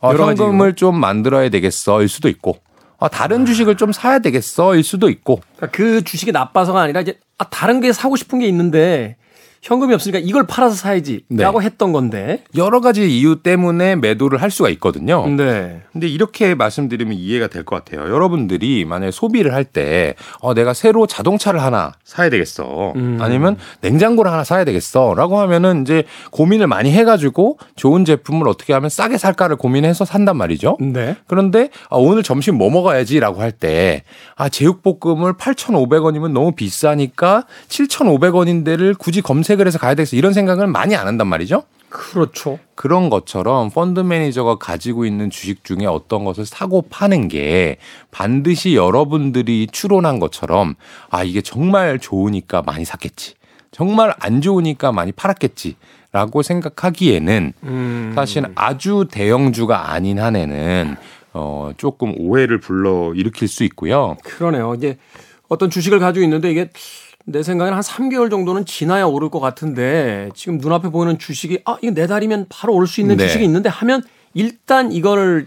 어, 0.00 0.10
여러 0.10 0.26
가지 0.26 0.42
현금을 0.42 0.74
좀 0.74 1.00
만들어야 1.00 1.48
되겠어일 1.48 2.06
수도 2.06 2.28
있고 2.28 2.58
아, 2.98 3.08
다른 3.08 3.46
주식을 3.46 3.78
좀 3.78 3.92
사야 3.92 4.18
되겠어일 4.18 4.82
수도 4.82 5.08
있고. 5.08 5.40
그러니까 5.56 5.74
그 5.74 6.04
주식이 6.04 6.32
나빠서가 6.32 6.82
아니라 6.82 7.00
이제 7.00 7.18
아, 7.38 7.44
다른 7.48 7.80
게 7.80 7.94
사고 7.94 8.14
싶은 8.14 8.40
게 8.40 8.46
있는데 8.48 9.16
현금이 9.62 9.92
없으니까 9.94 10.18
이걸 10.22 10.46
팔아서 10.46 10.74
사야지라고 10.76 11.60
네. 11.60 11.66
했던 11.66 11.92
건데. 11.92 12.44
여러 12.56 12.80
가지 12.80 13.08
이유 13.18 13.42
때문에 13.42 13.96
매도를 13.96 14.40
할 14.40 14.50
수가 14.50 14.68
있거든요. 14.70 15.26
네. 15.26 15.82
근데 15.92 16.06
이렇게 16.08 16.54
말씀드리면 16.54 17.14
이해가 17.14 17.48
될 17.48 17.64
것 17.64 17.84
같아요. 17.84 18.08
여러분들이 18.08 18.84
만약에 18.84 19.10
소비를 19.10 19.52
할 19.52 19.64
때, 19.64 20.14
어, 20.40 20.54
내가 20.54 20.72
새로 20.74 21.06
자동차를 21.06 21.60
하나 21.60 21.92
사야 22.04 22.30
되겠어. 22.30 22.92
음. 22.96 23.18
아니면 23.20 23.56
냉장고를 23.80 24.30
하나 24.30 24.44
사야 24.44 24.64
되겠어. 24.64 25.14
라고 25.16 25.38
하면은 25.40 25.82
이제 25.82 26.04
고민을 26.30 26.66
많이 26.68 26.92
해 26.92 27.04
가지고 27.04 27.58
좋은 27.76 28.04
제품을 28.04 28.46
어떻게 28.48 28.72
하면 28.72 28.88
싸게 28.90 29.18
살까를 29.18 29.56
고민해서 29.56 30.04
산단 30.04 30.36
말이죠. 30.36 30.76
네. 30.80 31.16
그런데 31.26 31.70
아, 31.90 31.96
오늘 31.96 32.22
점심 32.22 32.56
뭐 32.56 32.70
먹어야지라고 32.70 33.40
할 33.40 33.50
때, 33.52 34.04
아, 34.36 34.48
제육볶음을 34.48 35.34
8,500원이면 35.34 36.30
너무 36.32 36.52
비싸니까 36.52 37.44
7,500원인데를 37.68 38.96
굳이 38.96 39.20
검색 39.20 39.47
을 39.56 39.66
해서 39.66 39.78
가야 39.78 39.94
되겠어. 39.94 40.16
이런 40.16 40.32
생각을 40.32 40.66
많이 40.66 40.94
안 40.94 41.06
한단 41.06 41.26
말이죠. 41.26 41.64
그렇죠. 41.88 42.58
그런 42.74 43.08
것처럼 43.08 43.70
펀드 43.70 44.00
매니저가 44.00 44.56
가지고 44.56 45.06
있는 45.06 45.30
주식 45.30 45.64
중에 45.64 45.86
어떤 45.86 46.24
것을 46.24 46.44
사고 46.44 46.82
파는 46.82 47.28
게 47.28 47.78
반드시 48.10 48.74
여러분들이 48.74 49.68
추론한 49.72 50.18
것처럼 50.18 50.74
아, 51.10 51.24
이게 51.24 51.40
정말 51.40 51.98
좋으니까 51.98 52.62
많이 52.62 52.84
샀겠지. 52.84 53.34
정말 53.70 54.14
안 54.20 54.40
좋으니까 54.40 54.92
많이 54.92 55.12
팔았겠지. 55.12 55.76
라고 56.10 56.42
생각하기에는 56.42 57.52
음. 57.64 58.12
사실 58.14 58.44
아주 58.54 59.06
대형주가 59.10 59.92
아닌 59.92 60.18
한에는 60.18 60.96
어, 61.34 61.70
조금 61.76 62.14
오해를 62.18 62.60
불러 62.60 63.12
일으킬 63.14 63.46
수 63.46 63.62
있고요. 63.64 64.16
그러네요. 64.24 64.74
이제 64.74 64.96
어떤 65.48 65.68
주식을 65.68 65.98
가지고 65.98 66.24
있는데 66.24 66.50
이게 66.50 66.70
내 67.30 67.42
생각에는 67.42 67.76
한 67.76 67.82
3개월 67.82 68.30
정도는 68.30 68.64
지나야 68.64 69.04
오를 69.04 69.28
것 69.28 69.38
같은데 69.38 70.30
지금 70.34 70.56
눈앞에 70.58 70.88
보이는 70.88 71.18
주식이 71.18 71.60
아, 71.66 71.76
이거 71.82 71.92
내 71.92 72.06
달이면 72.06 72.46
바로 72.48 72.74
올 72.74 72.86
수 72.86 73.00
있는 73.02 73.18
네. 73.18 73.26
주식이 73.26 73.44
있는데 73.44 73.68
하면 73.68 74.02
일단 74.32 74.90
이거를 74.92 75.46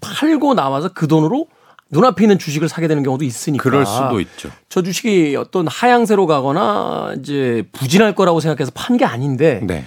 팔고 0.00 0.54
나와서 0.54 0.88
그 0.94 1.06
돈으로 1.06 1.46
눈앞에 1.90 2.24
있는 2.24 2.38
주식을 2.38 2.68
사게 2.68 2.88
되는 2.88 3.02
경우도 3.02 3.24
있으니까. 3.24 3.62
그럴 3.62 3.84
수도 3.84 4.20
있죠. 4.20 4.50
저 4.70 4.80
주식이 4.82 5.36
어떤 5.36 5.66
하향세로 5.68 6.26
가거나 6.26 7.14
이제 7.18 7.64
부진할 7.72 8.14
거라고 8.14 8.40
생각해서 8.40 8.70
판 8.74 8.96
게 8.96 9.04
아닌데 9.04 9.60
네. 9.64 9.84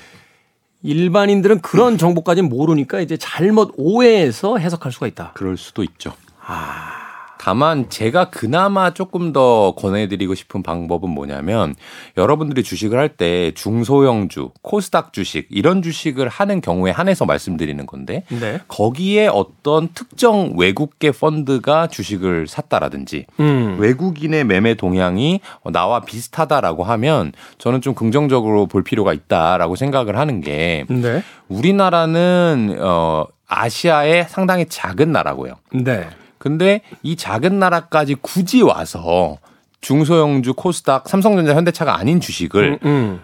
일반인들은 0.84 1.62
그런 1.62 1.98
정보까지 1.98 2.42
모르니까 2.44 3.02
이제 3.02 3.18
잘못 3.18 3.74
오해해서 3.78 4.58
해석할 4.58 4.92
수가 4.92 5.08
있다. 5.08 5.32
그럴 5.34 5.58
수도 5.58 5.84
있죠. 5.84 6.14
다만 7.42 7.90
제가 7.90 8.26
그나마 8.30 8.94
조금 8.94 9.34
더 9.34 9.74
권해드리고 9.76 10.36
싶은 10.36 10.62
방법은 10.62 11.10
뭐냐면 11.10 11.74
여러분들이 12.16 12.62
주식을 12.62 13.00
할 13.00 13.12
때 13.18 13.52
중소형주, 13.56 14.52
코스닥 14.62 15.12
주식 15.12 15.48
이런 15.50 15.82
주식을 15.82 16.30
하는 16.30 16.62
경우에 16.62 16.92
한해서 16.92 17.26
말씀드리는 17.26 17.84
건데 17.88 18.24
네. 18.30 18.60
거기에 18.68 19.26
어떤 19.28 19.90
특정 19.94 20.54
외국계 20.56 21.12
펀드가 21.12 21.88
주식을 21.88 22.48
샀다라든지 22.48 23.26
음. 23.40 23.78
외국인의 23.80 24.44
매매 24.44 24.76
동향이 24.76 25.42
나와 25.72 26.02
비슷하다라고 26.02 26.84
하면 26.84 27.32
저는 27.58 27.82
좀 27.82 27.96
긍정적으로 27.96 28.68
볼 28.68 28.84
필요가 28.84 29.14
있다라고 29.14 29.76
생각을 29.76 30.16
하는 30.16 30.42
게 30.42 30.86
네. 30.90 31.24
우리나라는 31.50 32.78
어 32.80 33.26
아시아의 33.48 34.28
상당히 34.30 34.68
작은 34.68 35.12
나라고요. 35.12 35.56
네. 35.74 36.08
근데 36.42 36.82
이 37.04 37.16
작은 37.16 37.60
나라까지 37.60 38.16
굳이 38.20 38.64
와서 38.64 39.38
중소형주 39.82 40.56
코스닥 40.56 41.08
삼성전자 41.08 41.54
현대차가 41.54 42.00
아닌 42.00 42.20
주식을 42.20 42.80
음, 42.84 42.88
음. 42.88 43.20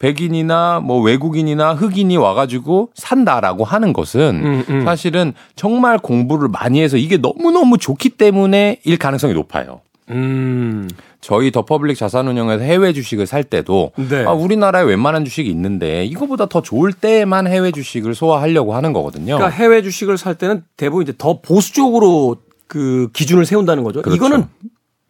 백인이나 0.00 0.80
뭐 0.80 1.00
외국인이나 1.00 1.74
흑인이 1.74 2.16
와가지고 2.16 2.90
산다라고 2.94 3.62
하는 3.62 3.92
것은 3.92 4.42
음, 4.44 4.64
음. 4.68 4.84
사실은 4.84 5.32
정말 5.54 5.98
공부를 5.98 6.48
많이 6.48 6.82
해서 6.82 6.96
이게 6.96 7.18
너무너무 7.18 7.78
좋기 7.78 8.10
때문에 8.10 8.80
일 8.82 8.98
가능성이 8.98 9.32
높아요. 9.34 9.80
음. 10.10 10.88
저희 11.20 11.50
더 11.50 11.64
퍼블릭 11.64 11.96
자산운용에서 11.96 12.62
해외 12.62 12.92
주식을 12.92 13.26
살 13.26 13.42
때도 13.44 13.92
네. 13.96 14.24
아, 14.24 14.32
우리나라에 14.32 14.84
웬만한 14.84 15.24
주식이 15.24 15.48
있는데 15.50 16.04
이거보다 16.04 16.46
더 16.46 16.62
좋을 16.62 16.92
때만 16.92 17.46
해외 17.46 17.72
주식을 17.72 18.14
소화하려고 18.14 18.74
하는 18.74 18.92
거거든요. 18.92 19.36
그러니까 19.36 19.48
해외 19.48 19.82
주식을 19.82 20.18
살 20.18 20.34
때는 20.34 20.62
대부분 20.76 21.02
이제 21.02 21.12
더 21.16 21.40
보수적으로 21.40 22.36
그 22.66 23.08
기준을 23.12 23.44
세운다는 23.46 23.82
거죠. 23.84 24.02
그렇죠. 24.02 24.16
이거는 24.16 24.46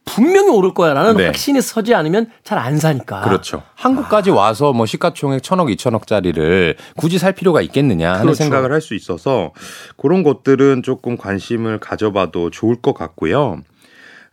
분명히 0.04 0.50
오를 0.50 0.72
거야라는 0.72 1.16
네. 1.16 1.26
확신이 1.26 1.60
서지 1.60 1.92
않으면 1.94 2.30
잘 2.44 2.58
안 2.58 2.78
사니까. 2.78 3.22
그렇죠. 3.22 3.62
한국까지 3.74 4.30
와서 4.30 4.72
뭐 4.72 4.86
시가총액 4.86 5.42
천억, 5.42 5.70
이천억짜리를 5.70 6.76
굳이 6.96 7.18
살 7.18 7.32
필요가 7.32 7.60
있겠느냐 7.60 8.10
하는 8.12 8.22
그렇죠. 8.22 8.36
생각을 8.36 8.72
할 8.72 8.80
수 8.80 8.94
있어서 8.94 9.52
그런 9.96 10.22
것들은 10.22 10.82
조금 10.84 11.16
관심을 11.16 11.80
가져봐도 11.80 12.50
좋을 12.50 12.76
것 12.80 12.94
같고요. 12.94 13.62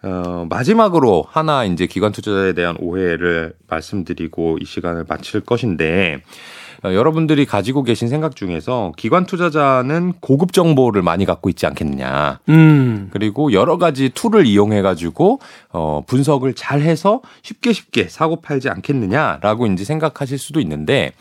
어, 0.03 0.45
마지막으로 0.49 1.26
하나 1.28 1.63
이제 1.63 1.88
기관 1.88 2.11
투자자에 2.11 2.53
대한 2.53 2.76
오해를 2.80 3.53
말씀드리고 3.67 4.57
이 4.61 4.65
시간을 4.65 5.05
마칠 5.07 5.41
것인데 5.41 6.17
어, 6.17 6.21
여러분들이 6.86 7.45
가지고 7.45 7.84
계신 7.84 8.07
생각 8.09 8.36
중에서 8.36 8.91
기관 8.97 9.25
투자자는 9.25 10.13
고급 10.19 10.51
정보를 10.53 11.01
많이 11.01 11.25
갖고 11.25 11.49
있지 11.49 11.65
않겠느냐. 11.65 12.39
음. 12.49 13.09
그리고 13.11 13.53
여러 13.53 13.77
가지 13.77 14.09
tool을 14.09 14.45
이용해 14.45 14.81
가지고 14.81 15.39
어 15.71 16.01
분석을 16.05 16.53
잘 16.55 16.81
해서 16.81 17.21
쉽게 17.41 17.73
쉽게 17.73 18.07
사고 18.09 18.41
팔지 18.41 18.69
않겠느냐라고 18.69 19.67
이제 19.67 19.84
생각하실 19.84 20.38
수도 20.38 20.59
있는데 20.59 21.13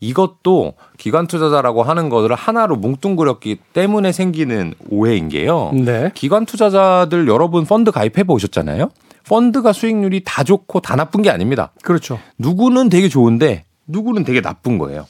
이것도 0.00 0.74
기관 0.98 1.26
투자자라고 1.26 1.82
하는 1.82 2.08
것을 2.08 2.34
하나로 2.34 2.76
뭉뚱그렸기 2.76 3.58
때문에 3.72 4.12
생기는 4.12 4.74
오해인 4.90 5.28
게요. 5.28 5.70
네. 5.72 6.10
기관 6.14 6.44
투자자들 6.44 7.28
여러분 7.28 7.64
펀드 7.64 7.90
가입해 7.90 8.24
보셨잖아요. 8.24 8.90
펀드가 9.26 9.72
수익률이 9.72 10.22
다 10.24 10.44
좋고 10.44 10.80
다 10.80 10.96
나쁜 10.96 11.22
게 11.22 11.30
아닙니다. 11.30 11.72
그렇죠. 11.82 12.18
누구는 12.38 12.90
되게 12.90 13.08
좋은데 13.08 13.64
누구는 13.86 14.24
되게 14.24 14.40
나쁜 14.40 14.78
거예요. 14.78 15.06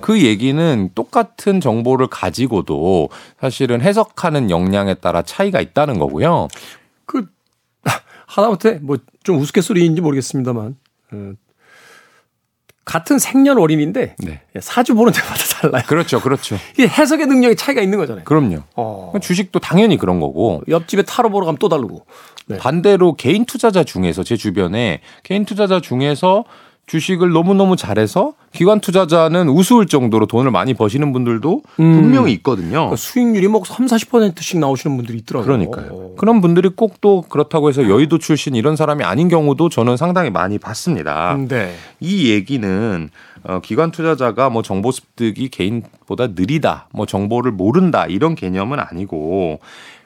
그 0.00 0.22
얘기는 0.22 0.90
똑같은 0.94 1.60
정보를 1.60 2.08
가지고도 2.08 3.08
사실은 3.40 3.80
해석하는 3.80 4.50
역량에 4.50 4.94
따라 4.94 5.22
차이가 5.22 5.60
있다는 5.60 5.98
거고요. 5.98 6.48
그 7.06 7.26
하다못해 8.26 8.80
뭐 8.82 8.96
좀 9.22 9.38
우스갯소리인지 9.38 10.00
모르겠습니다만 10.00 10.76
어, 11.12 11.32
같은 12.84 13.18
생년월일인데 13.18 14.16
네. 14.18 14.40
사주 14.60 14.94
보는 14.94 15.12
데마다 15.12 15.44
달라요. 15.60 15.82
그렇죠, 15.86 16.20
그렇죠. 16.20 16.56
이게 16.74 16.88
해석의 16.88 17.26
능력에 17.26 17.54
차이가 17.54 17.80
있는 17.80 17.98
거잖아요. 17.98 18.24
그럼요. 18.24 18.62
어. 18.74 19.12
주식도 19.20 19.60
당연히 19.60 19.96
그런 19.96 20.18
거고 20.18 20.62
옆집에 20.68 21.02
타로 21.02 21.30
보러 21.30 21.46
가면 21.46 21.58
또 21.58 21.68
다르고. 21.68 22.06
네. 22.46 22.58
반대로 22.58 23.14
개인 23.14 23.44
투자자 23.44 23.84
중에서 23.84 24.24
제 24.24 24.36
주변에 24.36 25.00
개인 25.22 25.44
투자자 25.44 25.80
중에서 25.80 26.44
주식을 26.86 27.30
너무너무 27.30 27.76
잘해서 27.76 28.34
기관 28.52 28.80
투자자는 28.80 29.48
우스울 29.48 29.86
정도로 29.86 30.26
돈을 30.26 30.50
많이 30.50 30.74
버시는 30.74 31.12
분들도 31.12 31.62
음. 31.80 31.92
분명히 32.02 32.32
있거든요. 32.34 32.70
그러니까 32.70 32.96
수익률이 32.96 33.48
뭐 33.48 33.62
3, 33.64 33.86
40%씩 33.86 34.58
나오시는 34.58 34.96
분들이 34.96 35.18
있더라고요. 35.18 35.46
그러니까요. 35.46 36.14
그런 36.16 36.40
분들이 36.40 36.68
꼭 36.68 36.92
또 37.02 37.20
그렇다고 37.22 37.68
해서 37.68 37.86
여의도 37.88 38.18
출신 38.18 38.54
이런 38.54 38.76
사람이 38.76 39.02
아닌 39.04 39.28
경우도 39.28 39.68
저는 39.68 39.96
상당히 39.98 40.30
많이 40.30 40.56
봤습니다. 40.58 41.36
네. 41.48 41.74
이 42.00 42.30
얘기는 42.30 43.10
어, 43.42 43.60
기관 43.60 43.90
투자자가 43.90 44.48
뭐 44.48 44.62
정보 44.62 44.92
습득이 44.92 45.48
개인보다 45.48 46.28
느리다, 46.28 46.86
뭐 46.92 47.04
정보를 47.06 47.50
모른다 47.50 48.06
이런 48.06 48.36
개념은 48.36 48.78
아니고 48.78 49.58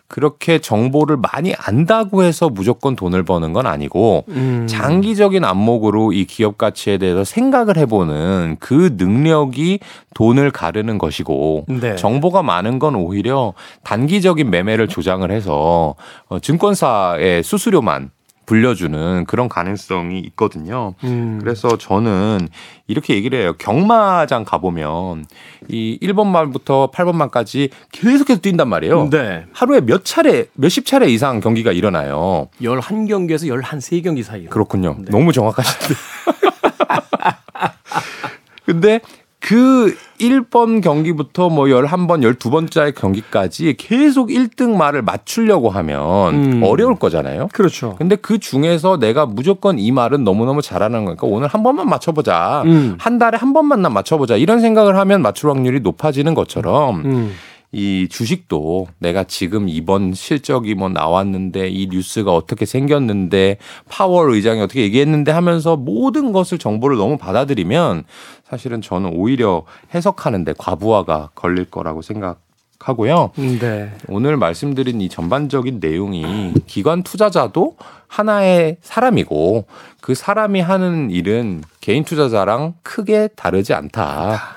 그렇게 0.09 0.61
정보를 0.61 1.17
많이 1.17 1.55
안다고 1.59 2.23
해서 2.23 2.49
무조건 2.49 2.95
돈을 2.95 3.25
버는 3.25 3.53
건 3.53 3.67
아니고 3.67 4.25
음. 4.29 4.67
장기적인 4.69 5.45
안목으로 5.45 6.13
이 6.13 6.25
기업 6.25 6.59
가치에 6.59 6.99
대해서 6.99 7.25
생각을 7.25 7.77
해보는 7.77 8.57
그 8.61 8.95
능력이 8.97 9.81
돈을 10.15 10.51
가르는 10.51 10.99
것이고 10.99 11.67
네. 11.69 11.97
정보가 11.97 12.43
많은 12.43 12.79
건 12.79 12.95
오히려 12.95 13.53
단기적인 13.83 14.49
매매를 14.49 14.89
조장을 14.89 15.29
해서 15.31 15.95
어, 16.29 16.39
증권사의 16.39 17.43
수수료만 17.43 18.11
불려주는 18.47 19.25
그런 19.27 19.49
가능성이 19.49 20.21
있거든요. 20.21 20.95
음. 21.05 21.39
그래서 21.41 21.77
저는 21.77 22.49
이렇게 22.87 23.15
얘기를 23.15 23.41
해요. 23.41 23.55
경마장 23.59 24.45
가보면 24.45 25.27
이 25.69 25.99
1번 26.01 26.29
말부터 26.29 26.91
8번 26.93 27.17
말까지 27.17 27.71
계속해서 27.93 28.41
뛴단 28.41 28.69
말이에요. 28.69 29.11
네. 29.11 29.45
하루에 29.53 29.81
몇 29.81 30.05
차례, 30.05 30.47
몇십 30.55 30.87
차례 30.87 31.09
이상 31.09 31.41
경기가 31.41 31.73
일어나요. 31.73 32.49
11경기에서 32.63 33.49
11, 33.49 33.63
3경기 33.63 34.23
사이요. 34.23 34.51
그렇군요. 34.51 34.97
네. 34.99 35.11
너무 35.11 35.33
정확하신데. 35.33 35.95
근데 38.65 39.01
그 39.47 39.97
1번 40.19 40.83
경기부터 40.83 41.49
뭐 41.51 41.67
11번, 41.67 42.37
12번째 42.37 42.93
경기까지 42.97 43.77
계속 43.79 44.31
1등 44.31 44.77
말을 44.77 45.03
맞추려고 45.03 45.71
하면 45.71 46.35
음. 46.35 46.63
어려울 46.65 46.97
거잖아요. 46.97 47.49
그렇죠. 47.53 47.95
근데 47.97 48.17
그 48.17 48.39
중에서 48.39 48.99
내가 48.99 49.25
무조건 49.25 49.79
이 49.79 49.93
말은 49.93 50.25
너무너무 50.25 50.63
잘하는 50.63 51.05
거니까 51.05 51.29
오늘 51.29 51.47
한 51.47 51.63
번만 51.63 51.89
맞춰보자. 51.89 52.65
음. 52.67 52.97
한 52.99 53.21
달에 53.21 53.39
한 53.39 53.53
번만 53.53 53.83
난 53.83 53.93
맞춰보자. 53.93 54.37
이런 54.37 54.61
생각을 54.61 54.97
하면 54.97 55.23
맞출 55.23 55.49
확률이 55.49 55.79
높아지는 55.79 56.35
것처럼 56.35 57.05
음. 57.05 57.33
이 57.77 58.09
주식도 58.09 58.87
내가 58.99 59.25
지금 59.25 59.69
이번 59.69 60.15
실적이 60.15 60.75
뭐 60.75 60.89
나왔는데 60.89 61.69
이 61.69 61.89
뉴스가 61.89 62.35
어떻게 62.35 62.65
생겼는데 62.65 63.59
파월 63.91 64.33
의장이 64.33 64.63
어떻게 64.63 64.81
얘기했는데 64.81 65.31
하면서 65.31 65.77
모든 65.77 66.33
것을 66.33 66.57
정보를 66.57 66.97
너무 66.97 67.19
받아들이면 67.19 68.05
사실은 68.49 68.81
저는 68.81 69.11
오히려 69.15 69.65
해석하는데 69.95 70.55
과부하가 70.57 71.33
걸릴 71.35 71.67
거라고 71.67 72.01
생각 72.01 72.41
하고요. 72.79 73.33
음, 73.39 73.59
네. 73.59 73.93
오늘 74.09 74.39
말씀드린 74.39 75.03
이 75.03 75.11
전반적인 75.11 75.79
내용이 75.79 76.55
기관 76.67 77.03
투자자도 77.03 77.77
하나의 78.07 78.79
사람이고 78.81 79.67
그 80.01 80.15
사람이 80.15 80.63
하는 80.63 81.11
일은 81.11 81.63
개인 81.83 82.05
투자자랑 82.05 82.75
크게 82.83 83.29
다르지 83.37 83.75
않다. 83.75 84.56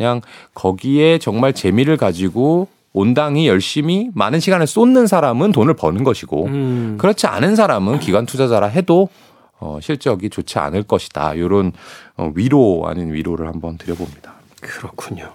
그냥 0.00 0.22
거기에 0.54 1.18
정말 1.18 1.52
재미를 1.52 1.98
가지고 1.98 2.68
온당히 2.94 3.46
열심히 3.46 4.08
많은 4.14 4.40
시간을 4.40 4.66
쏟는 4.66 5.06
사람은 5.06 5.52
돈을 5.52 5.74
버는 5.74 6.04
것이고 6.04 6.46
음. 6.46 6.96
그렇지 6.98 7.26
않은 7.26 7.54
사람은 7.54 8.00
기관 8.00 8.24
투자자라 8.24 8.66
해도 8.66 9.10
어, 9.58 9.78
실적이 9.82 10.30
좋지 10.30 10.58
않을 10.58 10.84
것이다. 10.84 11.34
이런 11.34 11.72
어, 12.16 12.32
위로 12.34 12.84
아닌 12.86 13.12
위로를 13.12 13.46
한번 13.46 13.76
드려봅니다. 13.76 14.32
그렇군요. 14.62 15.34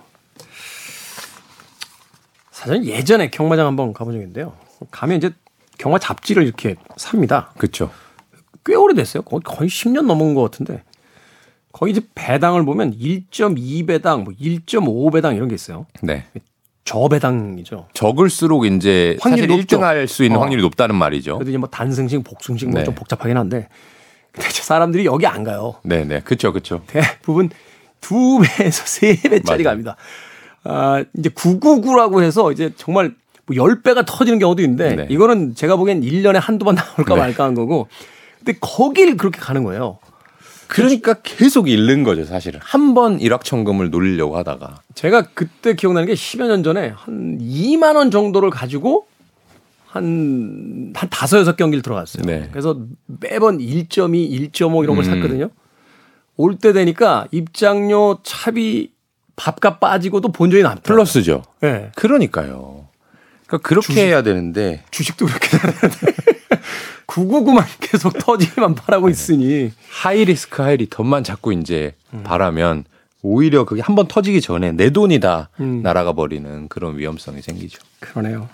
사실 2.50 2.86
예전에 2.86 3.30
경마장 3.30 3.68
한번 3.68 3.94
가본 3.94 4.14
적이 4.14 4.24
있는데요. 4.24 4.54
가면 4.90 5.18
이제 5.18 5.30
경마 5.78 6.00
잡지를 6.00 6.42
이렇게 6.42 6.76
삽니다. 6.98 7.52
그렇죠. 7.56 7.92
꽤 8.66 8.74
오래됐어요. 8.74 9.22
거의, 9.22 9.42
거의 9.44 9.70
10년 9.70 10.08
넘은 10.08 10.34
것 10.34 10.42
같은데. 10.42 10.82
거의 11.76 11.92
이제 11.92 12.00
배당을 12.16 12.64
보면 12.64 12.98
1.2배당, 12.98 14.24
뭐 14.24 14.34
1.5배당 14.40 15.36
이런 15.36 15.50
게 15.50 15.56
있어요. 15.56 15.86
네. 16.02 16.24
저배당이죠. 16.86 17.88
적을수록 17.94 18.66
이제 18.66 19.18
확률이 19.20 19.42
사실 19.42 19.58
높죠. 19.58 19.78
1등 19.78 19.82
할 19.82 20.08
수 20.08 20.24
있는 20.24 20.38
어. 20.38 20.42
확률이 20.42 20.62
높다는 20.62 20.96
말이죠. 20.96 21.34
그래도 21.36 21.50
이제 21.50 21.58
뭐 21.58 21.68
단승식, 21.68 22.24
복승식 22.24 22.70
뭐 22.70 22.80
네. 22.80 22.86
좀 22.86 22.96
복잡하긴 22.96 23.36
한데. 23.36 23.68
이제 24.38 24.62
사람들이 24.64 25.06
여기 25.06 25.28
안 25.28 25.44
가요. 25.44 25.76
네, 25.84 26.06
네. 26.06 26.22
그렇죠. 26.22 26.54
그렇죠. 26.54 26.82
대부분 26.88 27.50
두 28.00 28.40
배에서 28.40 28.84
세 28.88 29.20
배짜리 29.22 29.64
맞아요. 29.66 29.76
갑니다. 29.76 29.98
아, 30.64 31.04
이제 31.18 31.28
999라고 31.28 32.24
해서 32.24 32.54
이제 32.54 32.72
정말 32.78 33.14
뭐 33.48 33.58
10배가 33.58 34.06
터지는 34.06 34.40
경우도 34.40 34.62
있는데 34.62 34.96
네. 34.96 35.08
이거는 35.10 35.56
제가 35.56 35.76
보기엔 35.76 36.02
1년에 36.04 36.40
한두 36.40 36.64
번 36.64 36.76
나올까 36.76 37.16
네. 37.16 37.20
말까 37.20 37.44
한 37.44 37.54
거고. 37.54 37.90
근데 38.38 38.58
거길 38.62 39.18
그렇게 39.18 39.40
가는 39.40 39.66
거예요. 39.66 40.00
그러니까 40.68 41.14
계속 41.22 41.70
잃는 41.70 42.04
거죠, 42.04 42.26
사실은. 42.26 42.60
한 42.64 42.94
번 42.94 43.20
일확천금을 43.20 43.90
노리려고 43.90 44.38
하다가. 44.38 44.82
제가 44.96 45.24
그때 45.34 45.76
기억나는 45.76 46.08
게 46.08 46.14
10여 46.14 46.48
년 46.48 46.64
전에 46.64 46.94
한 46.96 47.38
2만 47.40 47.96
원 47.96 48.10
정도를 48.12 48.50
가지고 48.50 49.08
한, 49.88 50.92
한 50.96 51.10
다섯, 51.10 51.40
여섯 51.40 51.56
경기를 51.58 51.82
들어갔어요. 51.82 52.24
네. 52.26 52.50
그래서 52.52 52.80
매번 53.06 53.60
1.2, 53.60 54.52
1.5 54.52 54.84
이런 54.84 54.96
걸 54.96 55.06
음. 55.06 55.10
샀거든요. 55.10 55.50
올 56.38 56.58
때 56.58 56.74
되니까 56.74 57.28
입장료, 57.32 58.20
차비, 58.24 58.92
밥값 59.38 59.80
빠지고도 59.80 60.32
본전이 60.32 60.64
남더라고요. 60.64 60.84
플러스죠. 61.04 61.44
네. 61.62 61.92
그러니까요. 61.96 62.88
그러니까 63.48 63.68
그렇게 63.68 63.88
주식. 63.88 64.00
해야 64.02 64.22
되는데 64.24 64.84
주식도 64.92 65.26
그렇게 65.28 65.48
되는데 65.58 66.14
999만 67.08 67.64
계속 67.80 68.18
터지기만 68.18 68.76
바라고 68.76 69.10
있으니 69.10 69.72
high 69.90 70.26
risk 70.26 70.62
high 70.62 70.78
return만 70.78 71.24
자꾸 71.24 71.54
이제 71.54 71.96
음. 72.14 72.24
바라면 72.24 72.86
오히려 73.22 73.66
그게 73.66 73.82
한 73.82 73.96
번 73.96 74.08
터지기 74.08 74.42
전에 74.42 74.72
내 74.72 74.90
돈이 74.92 75.20
다 75.20 75.50
음. 75.60 75.82
날아가 75.82 76.14
버리는 76.14 76.68
그런 76.68 76.98
위험성이 76.98 77.42
생기죠. 77.42 77.80
그러네요. 78.00 78.48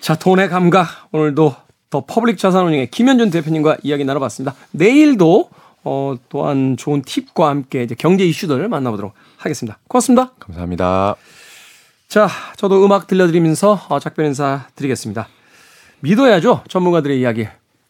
자, 0.00 0.14
돈의 0.16 0.48
감각 0.48 1.08
오늘도 1.12 1.54
더 1.90 2.04
퍼블릭 2.06 2.38
자산운용의 2.38 2.90
김현준 2.90 3.30
대표님과 3.30 3.78
이야기 3.82 4.04
나눠봤습니다. 4.04 4.54
내일도 4.70 5.50
어, 5.82 6.14
또한 6.28 6.76
좋은 6.76 7.02
팁과 7.02 7.48
함께 7.48 7.82
이제 7.82 7.94
경제 7.98 8.24
이슈들을 8.24 8.68
만나보도록 8.68 9.14
하겠습니다. 9.38 9.78
고맙습니다. 9.88 10.32
감사합니다. 10.38 11.16
자, 12.08 12.28
저도 12.56 12.84
음악 12.84 13.06
들려드리면서 13.06 13.86
어, 13.88 13.98
작별 13.98 14.26
인사 14.26 14.66
드리겠습니다. 14.76 15.26
믿어야죠. 16.00 16.64
전문가들의 16.68 17.20
이야기. 17.20 17.46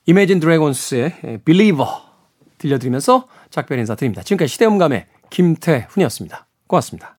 이매진 0.06 0.40
드래곤스의 0.40 1.40
Believer 1.44 1.88
들려드리면서 2.58 3.28
작별 3.50 3.78
인사 3.78 3.94
드립니다. 3.94 4.22
지금까지 4.22 4.52
시대음감의 4.52 5.06
김태훈이었습니다. 5.30 6.46
고맙습니다. 6.66 7.16